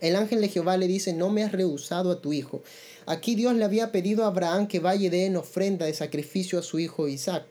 El 0.00 0.16
ángel 0.16 0.40
de 0.40 0.48
Jehová 0.48 0.76
le 0.76 0.88
dice, 0.88 1.12
no 1.12 1.30
me 1.30 1.42
has 1.42 1.52
rehusado 1.52 2.10
a 2.10 2.20
tu 2.20 2.32
hijo. 2.32 2.62
Aquí 3.06 3.34
Dios 3.34 3.54
le 3.54 3.64
había 3.64 3.92
pedido 3.92 4.24
a 4.24 4.28
Abraham 4.28 4.66
que 4.66 4.80
vaya 4.80 5.08
de 5.08 5.26
en 5.26 5.36
ofrenda 5.36 5.86
de 5.86 5.94
sacrificio 5.94 6.58
a 6.58 6.62
su 6.62 6.78
hijo 6.78 7.08
Isaac. 7.08 7.44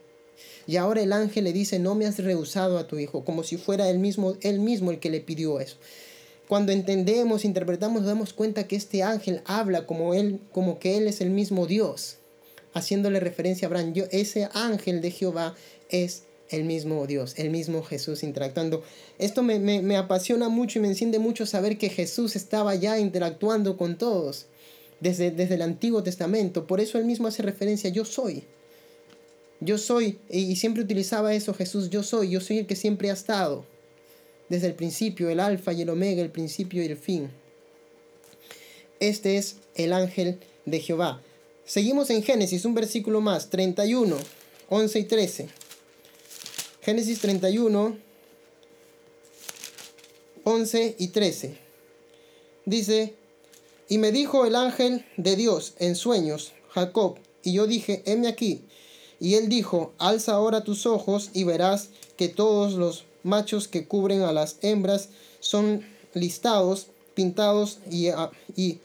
Y 0.66 0.76
ahora 0.76 1.02
el 1.02 1.12
ángel 1.12 1.44
le 1.44 1.52
dice, 1.52 1.78
no 1.78 1.94
me 1.94 2.06
has 2.06 2.18
rehusado 2.18 2.78
a 2.78 2.86
tu 2.86 2.98
hijo, 2.98 3.24
como 3.24 3.42
si 3.42 3.56
fuera 3.56 3.88
él 3.88 3.98
mismo, 3.98 4.36
él 4.42 4.60
mismo 4.60 4.90
el 4.90 4.98
que 4.98 5.10
le 5.10 5.20
pidió 5.20 5.60
eso. 5.60 5.76
Cuando 6.48 6.72
entendemos, 6.72 7.44
interpretamos, 7.44 8.02
nos 8.02 8.08
damos 8.08 8.32
cuenta 8.32 8.68
que 8.68 8.76
este 8.76 9.02
ángel 9.02 9.42
habla 9.46 9.86
como 9.86 10.14
él, 10.14 10.40
como 10.52 10.78
que 10.78 10.96
él 10.96 11.08
es 11.08 11.20
el 11.20 11.30
mismo 11.30 11.66
Dios, 11.66 12.18
haciéndole 12.72 13.18
referencia 13.18 13.66
a 13.66 13.68
Abraham. 13.68 13.92
Yo, 13.94 14.04
ese 14.12 14.48
ángel 14.52 15.00
de 15.00 15.10
Jehová 15.10 15.56
es 15.88 16.22
el 16.50 16.64
mismo 16.64 17.06
Dios, 17.08 17.34
el 17.36 17.50
mismo 17.50 17.82
Jesús 17.82 18.22
interactuando. 18.22 18.84
Esto 19.18 19.42
me, 19.42 19.58
me, 19.58 19.96
apasiona 19.96 20.48
mucho 20.48 20.78
y 20.78 20.82
me 20.82 20.88
enciende 20.88 21.18
mucho 21.18 21.46
saber 21.46 21.78
que 21.78 21.88
Jesús 21.88 22.36
estaba 22.36 22.76
ya 22.76 22.98
interactuando 22.98 23.76
con 23.76 23.98
todos 23.98 24.46
desde, 25.00 25.32
desde 25.32 25.56
el 25.56 25.62
Antiguo 25.62 26.04
Testamento. 26.04 26.68
Por 26.68 26.80
eso 26.80 26.98
él 26.98 27.04
mismo 27.04 27.26
hace 27.26 27.42
referencia, 27.42 27.90
yo 27.90 28.04
soy. 28.04 28.44
Yo 29.58 29.78
soy, 29.78 30.18
y 30.30 30.54
siempre 30.56 30.82
utilizaba 30.82 31.34
eso 31.34 31.54
Jesús, 31.54 31.88
yo 31.88 32.02
soy, 32.02 32.30
yo 32.30 32.40
soy 32.40 32.58
el 32.58 32.66
que 32.66 32.76
siempre 32.76 33.10
ha 33.10 33.14
estado. 33.14 33.64
Desde 34.48 34.68
el 34.68 34.74
principio, 34.74 35.28
el 35.28 35.40
alfa 35.40 35.72
y 35.72 35.82
el 35.82 35.90
omega, 35.90 36.22
el 36.22 36.30
principio 36.30 36.82
y 36.82 36.86
el 36.86 36.96
fin. 36.96 37.30
Este 39.00 39.36
es 39.36 39.56
el 39.74 39.92
ángel 39.92 40.38
de 40.64 40.80
Jehová. 40.80 41.20
Seguimos 41.64 42.10
en 42.10 42.22
Génesis, 42.22 42.64
un 42.64 42.74
versículo 42.74 43.20
más, 43.20 43.50
31, 43.50 44.16
11 44.68 44.98
y 44.98 45.04
13. 45.04 45.48
Génesis 46.80 47.18
31, 47.20 47.98
11 50.44 50.94
y 50.98 51.08
13. 51.08 51.58
Dice, 52.64 53.14
y 53.88 53.98
me 53.98 54.12
dijo 54.12 54.46
el 54.46 54.54
ángel 54.54 55.04
de 55.16 55.34
Dios 55.34 55.74
en 55.78 55.96
sueños, 55.96 56.52
Jacob, 56.70 57.18
y 57.42 57.52
yo 57.54 57.66
dije, 57.66 58.02
heme 58.06 58.28
aquí. 58.28 58.64
Y 59.18 59.34
él 59.34 59.48
dijo, 59.48 59.92
alza 59.98 60.34
ahora 60.34 60.64
tus 60.64 60.86
ojos 60.86 61.30
y 61.32 61.44
verás 61.44 61.90
que 62.16 62.28
todos 62.28 62.74
los 62.74 63.04
machos 63.26 63.68
que 63.68 63.86
cubren 63.86 64.22
a 64.22 64.32
las 64.32 64.56
hembras 64.62 65.10
son 65.40 65.82
listados, 66.14 66.86
pintados 67.14 67.78
y, 67.90 68.08
y 68.56 68.78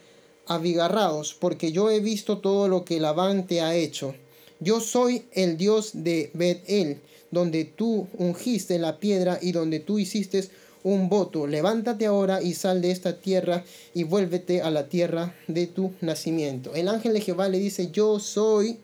abigarrados, 0.47 1.33
porque 1.33 1.71
yo 1.71 1.89
he 1.89 1.99
visto 1.99 2.39
todo 2.39 2.67
lo 2.67 2.83
que 2.83 2.99
Labán 2.99 3.47
te 3.47 3.61
ha 3.61 3.75
hecho. 3.75 4.15
Yo 4.59 4.79
soy 4.81 5.23
el 5.31 5.57
Dios 5.57 5.91
de 5.93 6.29
Bet-El, 6.33 6.99
donde 7.31 7.65
tú 7.65 8.07
ungiste 8.17 8.77
la 8.77 8.99
piedra 8.99 9.39
y 9.41 9.53
donde 9.53 9.79
tú 9.79 9.97
hiciste 9.97 10.49
un 10.83 11.09
voto. 11.09 11.47
Levántate 11.47 12.05
ahora 12.05 12.41
y 12.41 12.53
sal 12.53 12.81
de 12.81 12.91
esta 12.91 13.19
tierra 13.19 13.63
y 13.93 14.03
vuélvete 14.03 14.61
a 14.61 14.69
la 14.69 14.87
tierra 14.87 15.35
de 15.47 15.67
tu 15.67 15.93
nacimiento. 16.01 16.75
El 16.75 16.87
ángel 16.89 17.13
de 17.13 17.21
Jehová 17.21 17.49
le 17.49 17.59
dice, 17.59 17.89
yo 17.91 18.19
soy 18.19 18.77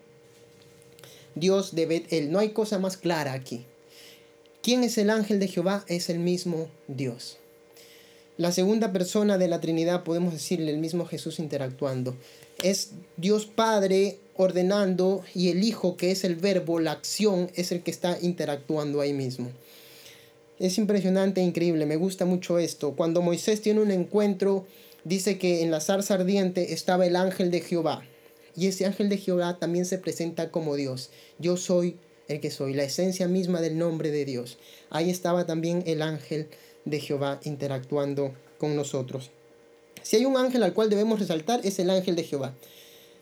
Dios 1.34 1.74
de 1.74 1.86
Bet-El. 1.86 2.32
No 2.32 2.38
hay 2.38 2.50
cosa 2.50 2.78
más 2.78 2.96
clara 2.96 3.32
aquí. 3.32 3.64
¿Quién 4.68 4.84
es 4.84 4.98
el 4.98 5.08
ángel 5.08 5.40
de 5.40 5.48
Jehová? 5.48 5.82
Es 5.88 6.10
el 6.10 6.18
mismo 6.18 6.68
Dios. 6.88 7.38
La 8.36 8.52
segunda 8.52 8.92
persona 8.92 9.38
de 9.38 9.48
la 9.48 9.62
Trinidad, 9.62 10.04
podemos 10.04 10.34
decirle, 10.34 10.70
el 10.70 10.76
mismo 10.76 11.06
Jesús 11.06 11.38
interactuando. 11.38 12.14
Es 12.62 12.90
Dios 13.16 13.46
Padre 13.46 14.18
ordenando 14.36 15.24
y 15.34 15.48
el 15.48 15.64
Hijo, 15.64 15.96
que 15.96 16.10
es 16.10 16.22
el 16.22 16.36
verbo, 16.36 16.80
la 16.80 16.92
acción, 16.92 17.50
es 17.54 17.72
el 17.72 17.82
que 17.82 17.90
está 17.90 18.18
interactuando 18.20 19.00
ahí 19.00 19.14
mismo. 19.14 19.48
Es 20.58 20.76
impresionante 20.76 21.40
e 21.40 21.44
increíble, 21.44 21.86
me 21.86 21.96
gusta 21.96 22.26
mucho 22.26 22.58
esto. 22.58 22.92
Cuando 22.94 23.22
Moisés 23.22 23.62
tiene 23.62 23.80
un 23.80 23.90
encuentro, 23.90 24.66
dice 25.02 25.38
que 25.38 25.62
en 25.62 25.70
la 25.70 25.80
zarza 25.80 26.12
ardiente 26.12 26.74
estaba 26.74 27.06
el 27.06 27.16
ángel 27.16 27.50
de 27.50 27.62
Jehová. 27.62 28.04
Y 28.54 28.66
ese 28.66 28.84
ángel 28.84 29.08
de 29.08 29.16
Jehová 29.16 29.58
también 29.58 29.86
se 29.86 29.96
presenta 29.96 30.50
como 30.50 30.76
Dios. 30.76 31.08
Yo 31.38 31.56
soy 31.56 31.96
el 32.28 32.40
que 32.40 32.50
soy, 32.50 32.74
la 32.74 32.84
esencia 32.84 33.26
misma 33.26 33.60
del 33.60 33.78
nombre 33.78 34.10
de 34.10 34.24
Dios. 34.24 34.58
Ahí 34.90 35.10
estaba 35.10 35.46
también 35.46 35.82
el 35.86 36.02
ángel 36.02 36.48
de 36.84 37.00
Jehová 37.00 37.40
interactuando 37.44 38.32
con 38.58 38.76
nosotros. 38.76 39.30
Si 40.02 40.16
hay 40.16 40.24
un 40.24 40.36
ángel 40.36 40.62
al 40.62 40.74
cual 40.74 40.90
debemos 40.90 41.18
resaltar, 41.18 41.60
es 41.64 41.78
el 41.78 41.90
ángel 41.90 42.16
de 42.16 42.24
Jehová 42.24 42.54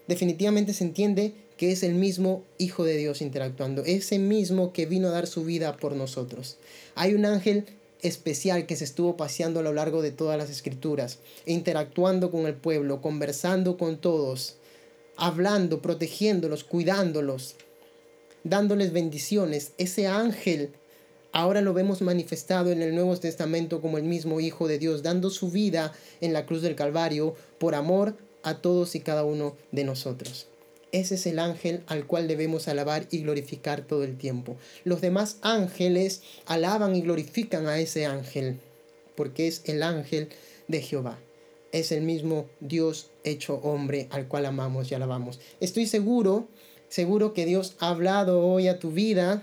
definitivamente 0.06 0.72
se 0.72 0.84
entiende 0.84 1.32
que 1.56 1.72
es 1.72 1.82
el 1.82 1.94
mismo 1.94 2.44
Hijo 2.58 2.84
de 2.84 2.96
Dios 2.96 3.22
interactuando, 3.22 3.82
ese 3.84 4.18
mismo 4.18 4.72
que 4.72 4.86
vino 4.86 5.08
a 5.08 5.12
dar 5.12 5.26
su 5.26 5.44
vida 5.44 5.76
por 5.76 5.94
nosotros. 5.94 6.58
Hay 6.94 7.14
un 7.14 7.24
ángel 7.24 7.64
especial 8.02 8.66
que 8.66 8.76
se 8.76 8.84
estuvo 8.84 9.16
paseando 9.16 9.60
a 9.60 9.62
lo 9.62 9.72
largo 9.72 10.02
de 10.02 10.10
todas 10.10 10.36
las 10.36 10.50
escrituras, 10.50 11.18
interactuando 11.46 12.30
con 12.30 12.46
el 12.46 12.54
pueblo, 12.54 13.00
conversando 13.00 13.78
con 13.78 13.98
todos, 13.98 14.56
hablando, 15.16 15.80
protegiéndolos, 15.80 16.62
cuidándolos, 16.64 17.56
dándoles 18.48 18.92
bendiciones. 18.92 19.72
Ese 19.76 20.06
ángel 20.06 20.70
ahora 21.32 21.60
lo 21.60 21.74
vemos 21.74 22.00
manifestado 22.00 22.70
en 22.70 22.80
el 22.80 22.94
Nuevo 22.94 23.16
Testamento 23.16 23.80
como 23.80 23.98
el 23.98 24.04
mismo 24.04 24.40
Hijo 24.40 24.68
de 24.68 24.78
Dios, 24.78 25.02
dando 25.02 25.30
su 25.30 25.50
vida 25.50 25.92
en 26.20 26.32
la 26.32 26.46
cruz 26.46 26.62
del 26.62 26.76
Calvario 26.76 27.34
por 27.58 27.74
amor 27.74 28.16
a 28.42 28.58
todos 28.58 28.94
y 28.94 29.00
cada 29.00 29.24
uno 29.24 29.56
de 29.72 29.84
nosotros. 29.84 30.46
Ese 30.92 31.16
es 31.16 31.26
el 31.26 31.40
ángel 31.40 31.82
al 31.88 32.06
cual 32.06 32.28
debemos 32.28 32.68
alabar 32.68 33.08
y 33.10 33.18
glorificar 33.18 33.82
todo 33.82 34.04
el 34.04 34.16
tiempo. 34.16 34.56
Los 34.84 35.00
demás 35.00 35.38
ángeles 35.42 36.22
alaban 36.46 36.94
y 36.94 37.02
glorifican 37.02 37.66
a 37.66 37.80
ese 37.80 38.06
ángel, 38.06 38.60
porque 39.16 39.48
es 39.48 39.62
el 39.64 39.82
ángel 39.82 40.28
de 40.68 40.80
Jehová. 40.80 41.18
Es 41.72 41.90
el 41.90 42.02
mismo 42.02 42.46
Dios 42.60 43.10
hecho 43.24 43.56
hombre 43.56 44.06
al 44.10 44.28
cual 44.28 44.46
amamos 44.46 44.90
y 44.90 44.94
alabamos. 44.94 45.40
Estoy 45.60 45.86
seguro, 45.86 46.46
seguro 46.88 47.34
que 47.34 47.46
Dios 47.46 47.74
ha 47.78 47.88
hablado 47.88 48.40
hoy 48.46 48.68
a 48.68 48.78
tu 48.78 48.90
vida 48.90 49.42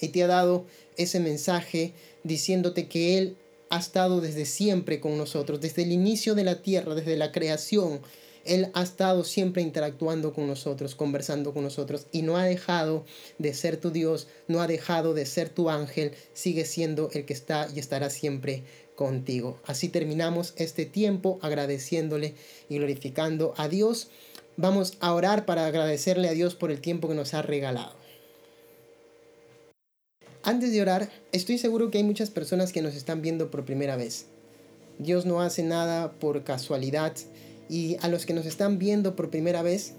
y 0.00 0.08
te 0.08 0.22
ha 0.22 0.26
dado 0.26 0.64
ese 0.96 1.20
mensaje 1.20 1.92
diciéndote 2.24 2.88
que 2.88 3.18
Él 3.18 3.36
ha 3.70 3.78
estado 3.78 4.20
desde 4.20 4.46
siempre 4.46 5.00
con 5.00 5.16
nosotros, 5.16 5.60
desde 5.60 5.82
el 5.82 5.92
inicio 5.92 6.34
de 6.34 6.44
la 6.44 6.60
tierra, 6.60 6.94
desde 6.94 7.16
la 7.16 7.32
creación. 7.32 8.00
Él 8.44 8.70
ha 8.74 8.82
estado 8.82 9.22
siempre 9.22 9.62
interactuando 9.62 10.32
con 10.32 10.46
nosotros, 10.46 10.94
conversando 10.94 11.52
con 11.52 11.62
nosotros 11.62 12.06
y 12.10 12.22
no 12.22 12.36
ha 12.36 12.44
dejado 12.44 13.04
de 13.38 13.54
ser 13.54 13.76
tu 13.76 13.90
Dios, 13.90 14.28
no 14.48 14.60
ha 14.60 14.66
dejado 14.66 15.14
de 15.14 15.26
ser 15.26 15.50
tu 15.50 15.68
ángel, 15.68 16.12
sigue 16.32 16.64
siendo 16.64 17.10
el 17.12 17.26
que 17.26 17.34
está 17.34 17.68
y 17.74 17.78
estará 17.78 18.08
siempre 18.10 18.64
contigo. 18.96 19.58
Así 19.64 19.88
terminamos 19.88 20.52
este 20.56 20.84
tiempo 20.84 21.38
agradeciéndole 21.42 22.34
y 22.68 22.78
glorificando 22.78 23.54
a 23.56 23.68
Dios. 23.68 24.08
Vamos 24.62 24.98
a 25.00 25.14
orar 25.14 25.46
para 25.46 25.64
agradecerle 25.64 26.28
a 26.28 26.32
Dios 26.32 26.54
por 26.54 26.70
el 26.70 26.82
tiempo 26.82 27.08
que 27.08 27.14
nos 27.14 27.32
ha 27.32 27.40
regalado. 27.40 27.94
Antes 30.42 30.70
de 30.70 30.82
orar, 30.82 31.08
estoy 31.32 31.56
seguro 31.56 31.90
que 31.90 31.96
hay 31.96 32.04
muchas 32.04 32.28
personas 32.28 32.70
que 32.70 32.82
nos 32.82 32.94
están 32.94 33.22
viendo 33.22 33.50
por 33.50 33.64
primera 33.64 33.96
vez. 33.96 34.26
Dios 34.98 35.24
no 35.24 35.40
hace 35.40 35.62
nada 35.62 36.12
por 36.12 36.44
casualidad 36.44 37.14
y 37.70 37.96
a 38.02 38.08
los 38.08 38.26
que 38.26 38.34
nos 38.34 38.44
están 38.44 38.78
viendo 38.78 39.16
por 39.16 39.30
primera 39.30 39.62
vez, 39.62 39.94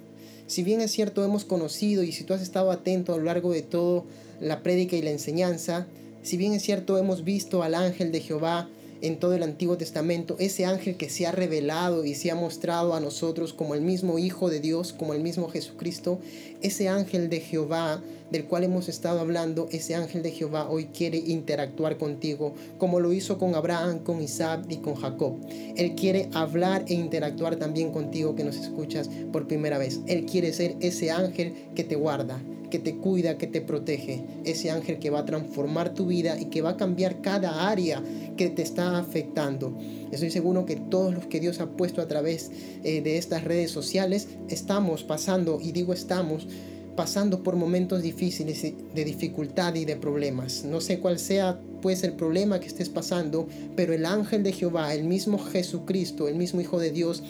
si 0.45 0.61
bien 0.61 0.79
es 0.79 0.91
cierto 0.91 1.25
hemos 1.25 1.43
conocido 1.43 2.03
y 2.03 2.11
si 2.11 2.23
tú 2.23 2.35
has 2.35 2.43
estado 2.43 2.69
atento 2.69 3.15
a 3.15 3.17
lo 3.17 3.23
largo 3.23 3.51
de 3.51 3.63
todo 3.63 4.05
la 4.39 4.61
prédica 4.61 4.95
y 4.95 5.01
la 5.01 5.09
enseñanza, 5.09 5.87
si 6.21 6.37
bien 6.37 6.53
es 6.53 6.61
cierto 6.61 6.99
hemos 6.99 7.23
visto 7.23 7.63
al 7.63 7.73
ángel 7.73 8.11
de 8.11 8.19
Jehová 8.19 8.69
en 9.01 9.19
todo 9.19 9.33
el 9.33 9.43
Antiguo 9.43 9.77
Testamento, 9.77 10.35
ese 10.39 10.65
ángel 10.65 10.97
que 10.97 11.09
se 11.09 11.25
ha 11.27 11.31
revelado 11.31 12.05
y 12.05 12.15
se 12.15 12.31
ha 12.31 12.35
mostrado 12.35 12.93
a 12.93 12.99
nosotros 12.99 13.53
como 13.53 13.75
el 13.75 13.81
mismo 13.81 14.19
Hijo 14.19 14.49
de 14.49 14.59
Dios, 14.59 14.93
como 14.93 15.13
el 15.13 15.21
mismo 15.21 15.49
Jesucristo, 15.49 16.19
ese 16.61 16.89
ángel 16.89 17.29
de 17.29 17.39
Jehová 17.39 18.01
del 18.31 18.45
cual 18.45 18.63
hemos 18.63 18.87
estado 18.87 19.19
hablando, 19.19 19.67
ese 19.71 19.93
ángel 19.93 20.23
de 20.23 20.31
Jehová 20.31 20.69
hoy 20.69 20.85
quiere 20.85 21.17
interactuar 21.17 21.97
contigo, 21.97 22.53
como 22.77 22.99
lo 22.99 23.11
hizo 23.11 23.37
con 23.37 23.55
Abraham, 23.55 23.99
con 23.99 24.21
Isaac 24.21 24.65
y 24.69 24.77
con 24.77 24.95
Jacob. 24.95 25.35
Él 25.75 25.95
quiere 25.95 26.29
hablar 26.33 26.85
e 26.87 26.93
interactuar 26.93 27.57
también 27.57 27.91
contigo 27.91 28.35
que 28.35 28.45
nos 28.45 28.55
escuchas 28.55 29.09
por 29.33 29.47
primera 29.47 29.77
vez. 29.77 29.99
Él 30.07 30.25
quiere 30.25 30.53
ser 30.53 30.77
ese 30.79 31.11
ángel 31.11 31.53
que 31.75 31.83
te 31.83 31.95
guarda, 31.95 32.41
que 32.71 32.79
te 32.79 32.95
cuida, 32.95 33.37
que 33.37 33.45
te 33.45 33.61
protege. 33.61 34.23
Ese 34.43 34.71
ángel 34.71 34.97
que 34.97 35.11
va 35.11 35.19
a 35.19 35.25
transformar 35.25 35.93
tu 35.93 36.07
vida 36.07 36.39
y 36.39 36.45
que 36.45 36.63
va 36.63 36.71
a 36.71 36.77
cambiar 36.77 37.21
cada 37.21 37.69
área 37.69 38.01
que 38.35 38.49
te 38.49 38.63
está 38.63 38.97
afectando. 38.97 39.77
Estoy 40.11 40.31
seguro 40.31 40.65
que 40.65 40.77
todos 40.77 41.13
los 41.13 41.27
que 41.27 41.39
Dios 41.39 41.59
ha 41.59 41.69
puesto 41.69 42.01
a 42.01 42.07
través 42.07 42.49
eh, 42.83 43.01
de 43.01 43.19
estas 43.19 43.43
redes 43.43 43.69
sociales 43.69 44.29
estamos 44.49 45.03
pasando, 45.03 45.59
y 45.61 45.71
digo 45.71 45.93
estamos, 45.93 46.47
pasando 46.95 47.43
por 47.43 47.55
momentos 47.55 48.01
difíciles 48.01 48.61
de 48.61 49.05
dificultad 49.05 49.75
y 49.75 49.85
de 49.85 49.95
problemas. 49.95 50.63
No 50.65 50.81
sé 50.81 50.99
cuál 50.99 51.19
sea 51.19 51.59
pues 51.81 52.03
el 52.03 52.13
problema 52.13 52.59
que 52.59 52.67
estés 52.67 52.89
pasando, 52.89 53.47
pero 53.75 53.93
el 53.93 54.05
ángel 54.05 54.43
de 54.43 54.51
Jehová, 54.51 54.93
el 54.93 55.03
mismo 55.03 55.37
Jesucristo, 55.39 56.27
el 56.27 56.35
mismo 56.35 56.61
Hijo 56.61 56.79
de 56.79 56.91
Dios, 56.91 57.23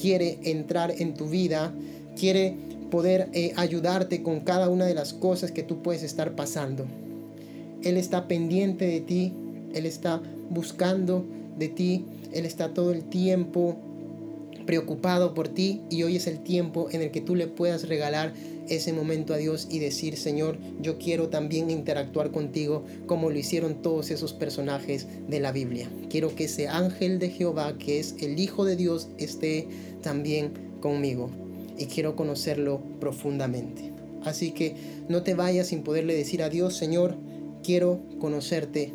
quiere 0.00 0.38
entrar 0.44 0.94
en 0.96 1.14
tu 1.14 1.28
vida, 1.28 1.74
quiere 2.16 2.56
poder 2.90 3.28
eh, 3.32 3.52
ayudarte 3.56 4.22
con 4.22 4.40
cada 4.40 4.68
una 4.68 4.86
de 4.86 4.94
las 4.94 5.12
cosas 5.12 5.52
que 5.52 5.62
tú 5.62 5.82
puedes 5.82 6.02
estar 6.02 6.34
pasando. 6.34 6.86
Él 7.82 7.96
está 7.96 8.28
pendiente 8.28 8.86
de 8.86 9.00
ti, 9.00 9.32
Él 9.74 9.86
está 9.86 10.22
buscando 10.50 11.24
de 11.58 11.68
ti, 11.68 12.04
Él 12.32 12.44
está 12.44 12.74
todo 12.74 12.92
el 12.92 13.04
tiempo 13.04 13.76
preocupado 14.66 15.32
por 15.32 15.48
ti 15.48 15.80
y 15.88 16.02
hoy 16.02 16.16
es 16.16 16.26
el 16.26 16.40
tiempo 16.40 16.88
en 16.90 17.00
el 17.00 17.10
que 17.10 17.22
tú 17.22 17.34
le 17.34 17.46
puedas 17.46 17.88
regalar 17.88 18.34
ese 18.68 18.92
momento 18.92 19.32
a 19.32 19.38
Dios 19.38 19.66
y 19.70 19.78
decir, 19.78 20.18
Señor, 20.18 20.58
yo 20.82 20.98
quiero 20.98 21.28
también 21.28 21.70
interactuar 21.70 22.30
contigo 22.30 22.84
como 23.06 23.30
lo 23.30 23.38
hicieron 23.38 23.80
todos 23.80 24.10
esos 24.10 24.34
personajes 24.34 25.06
de 25.26 25.40
la 25.40 25.52
Biblia. 25.52 25.88
Quiero 26.10 26.34
que 26.34 26.44
ese 26.44 26.68
ángel 26.68 27.18
de 27.18 27.30
Jehová, 27.30 27.78
que 27.78 27.98
es 27.98 28.16
el 28.20 28.38
Hijo 28.38 28.66
de 28.66 28.76
Dios, 28.76 29.08
esté 29.16 29.68
también 30.02 30.52
conmigo 30.82 31.30
y 31.78 31.86
quiero 31.86 32.16
conocerlo 32.16 32.80
profundamente. 33.00 33.92
Así 34.24 34.50
que 34.50 34.74
no 35.08 35.22
te 35.22 35.34
vayas 35.34 35.68
sin 35.68 35.82
poderle 35.82 36.14
decir 36.14 36.42
a 36.42 36.48
Dios, 36.48 36.76
Señor, 36.76 37.16
quiero 37.62 38.00
conocerte. 38.18 38.92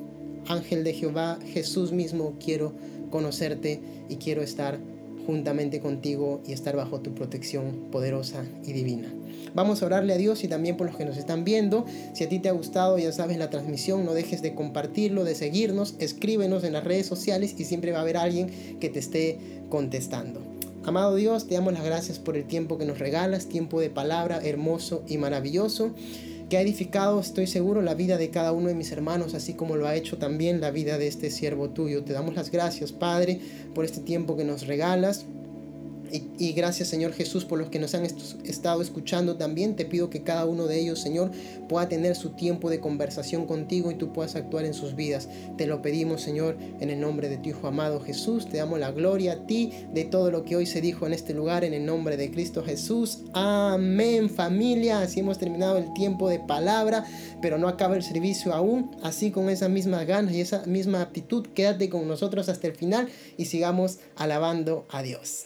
Ángel 0.48 0.84
de 0.84 0.94
Jehová, 0.94 1.40
Jesús 1.46 1.94
mismo, 1.94 2.34
quiero 2.44 2.74
conocerte 3.10 3.80
y 4.10 4.18
quiero 4.18 4.42
estar 4.42 4.78
juntamente 5.26 5.80
contigo 5.80 6.42
y 6.46 6.52
estar 6.52 6.76
bajo 6.76 7.00
tu 7.00 7.14
protección 7.14 7.88
poderosa 7.92 8.46
y 8.66 8.74
divina. 8.74 9.08
Vamos 9.54 9.82
a 9.82 9.86
orarle 9.86 10.14
a 10.14 10.18
Dios 10.18 10.44
y 10.44 10.48
también 10.48 10.78
por 10.78 10.88
los 10.88 10.98
que 10.98 11.06
nos 11.06 11.18
están 11.18 11.44
viendo. 11.44 11.86
Si 12.14 12.24
a 12.24 12.30
ti 12.30 12.40
te 12.40 12.50
ha 12.50 12.54
gustado, 12.54 12.98
ya 12.98 13.12
sabes 13.12 13.38
la 13.38 13.50
transmisión, 13.50 14.04
no 14.04 14.14
dejes 14.14 14.42
de 14.42 14.56
compartirlo, 14.56 15.24
de 15.24 15.36
seguirnos, 15.36 15.96
escríbenos 16.00 16.64
en 16.64 16.74
las 16.74 16.84
redes 16.84 17.06
sociales 17.06 17.56
y 17.58 17.64
siempre 17.64 17.92
va 17.92 18.00
a 18.00 18.02
haber 18.02 18.18
alguien 18.18 18.78
que 18.80 18.90
te 18.90 19.00
esté 19.00 19.38
contestando. 19.70 20.42
Amado 20.86 21.16
Dios, 21.16 21.48
te 21.48 21.56
damos 21.56 21.72
las 21.72 21.86
gracias 21.86 22.20
por 22.20 22.36
el 22.36 22.44
tiempo 22.44 22.78
que 22.78 22.86
nos 22.86 23.00
regalas, 23.00 23.48
tiempo 23.48 23.80
de 23.80 23.90
palabra 23.90 24.42
hermoso 24.44 25.04
y 25.08 25.18
maravilloso 25.18 25.94
que 26.50 26.58
ha 26.58 26.62
edificado, 26.62 27.22
estoy 27.22 27.48
seguro, 27.48 27.82
la 27.82 27.96
vida 27.96 28.18
de 28.18 28.30
cada 28.30 28.52
uno 28.52 28.68
de 28.68 28.76
mis 28.76 28.92
hermanos, 28.92 29.34
así 29.34 29.54
como 29.54 29.78
lo 29.78 29.88
ha 29.88 29.96
hecho 29.96 30.18
también 30.18 30.60
la 30.60 30.72
vida 30.72 30.98
de 30.98 31.08
este 31.08 31.32
siervo 31.32 31.70
tuyo. 31.70 32.04
Te 32.04 32.12
damos 32.12 32.36
las 32.36 32.52
gracias, 32.52 32.92
Padre, 32.92 33.40
por 33.74 33.86
este 33.86 34.02
tiempo 34.02 34.36
que 34.36 34.44
nos 34.44 34.68
regalas. 34.68 35.26
Y, 36.14 36.54
gracias 36.54 36.90
Señor 36.90 37.12
Jesús 37.14 37.44
por 37.44 37.58
los 37.58 37.70
que 37.70 37.80
nos 37.80 37.96
han 37.96 38.06
estado 38.06 38.84
escuchando 38.84 39.36
también. 39.36 39.76
Te 39.76 39.84
pido 39.84 40.12
que 40.12 40.22
cada 40.22 40.46
uno 40.46 40.68
de 40.68 40.80
ellos, 40.80 41.00
Señor, 41.00 41.32
pueda 41.68 41.90
tener 41.90 42.16
su 42.16 42.32
tiempo 42.32 42.70
de 42.70 42.80
conversación 42.80 43.48
contigo 43.48 43.90
y 43.90 43.96
tú 43.96 44.14
puedas 44.14 44.36
actuar 44.36 44.66
en 44.66 44.76
sus 44.76 44.96
vidas. 44.96 45.28
Te 45.58 45.66
lo 45.66 45.82
pedimos, 45.82 46.22
Señor, 46.22 46.56
en 46.80 46.92
el 46.92 47.00
nombre 47.00 47.30
de 47.30 47.38
tu 47.38 47.50
Hijo 47.50 47.66
amado 47.66 48.00
Jesús. 48.00 48.48
Te 48.48 48.58
damos 48.58 48.80
la 48.80 48.92
gloria 48.92 49.34
a 49.34 49.48
ti 49.48 49.72
de 49.92 50.06
todo 50.06 50.30
lo 50.30 50.44
que 50.44 50.56
hoy 50.56 50.68
se 50.68 50.82
dijo 50.82 51.08
en 51.08 51.14
este 51.14 51.34
lugar, 51.34 51.64
en 51.64 51.74
el 51.74 51.84
nombre 51.84 52.16
de 52.16 52.30
Cristo 52.30 52.64
Jesús. 52.64 53.24
Amén, 53.34 54.30
familia. 54.30 55.02
Así 55.02 55.22
hemos 55.22 55.40
terminado 55.40 55.80
el 55.80 55.94
tiempo 55.94 56.30
de 56.30 56.38
palabra, 56.40 57.06
pero 57.42 57.58
no 57.58 57.68
acaba 57.68 57.96
el 57.96 58.04
servicio 58.04 58.54
aún. 58.54 58.92
Así 59.02 59.32
con 59.32 59.50
esa 59.50 59.68
misma 59.68 60.04
ganas 60.04 60.36
y 60.36 60.42
esa 60.42 60.64
misma 60.68 61.02
aptitud, 61.02 61.48
quédate 61.56 61.90
con 61.90 62.08
nosotros 62.08 62.50
hasta 62.50 62.68
el 62.68 62.76
final 62.76 63.10
y 63.36 63.46
sigamos 63.46 63.98
alabando 64.16 64.86
a 64.92 65.02
Dios. 65.02 65.46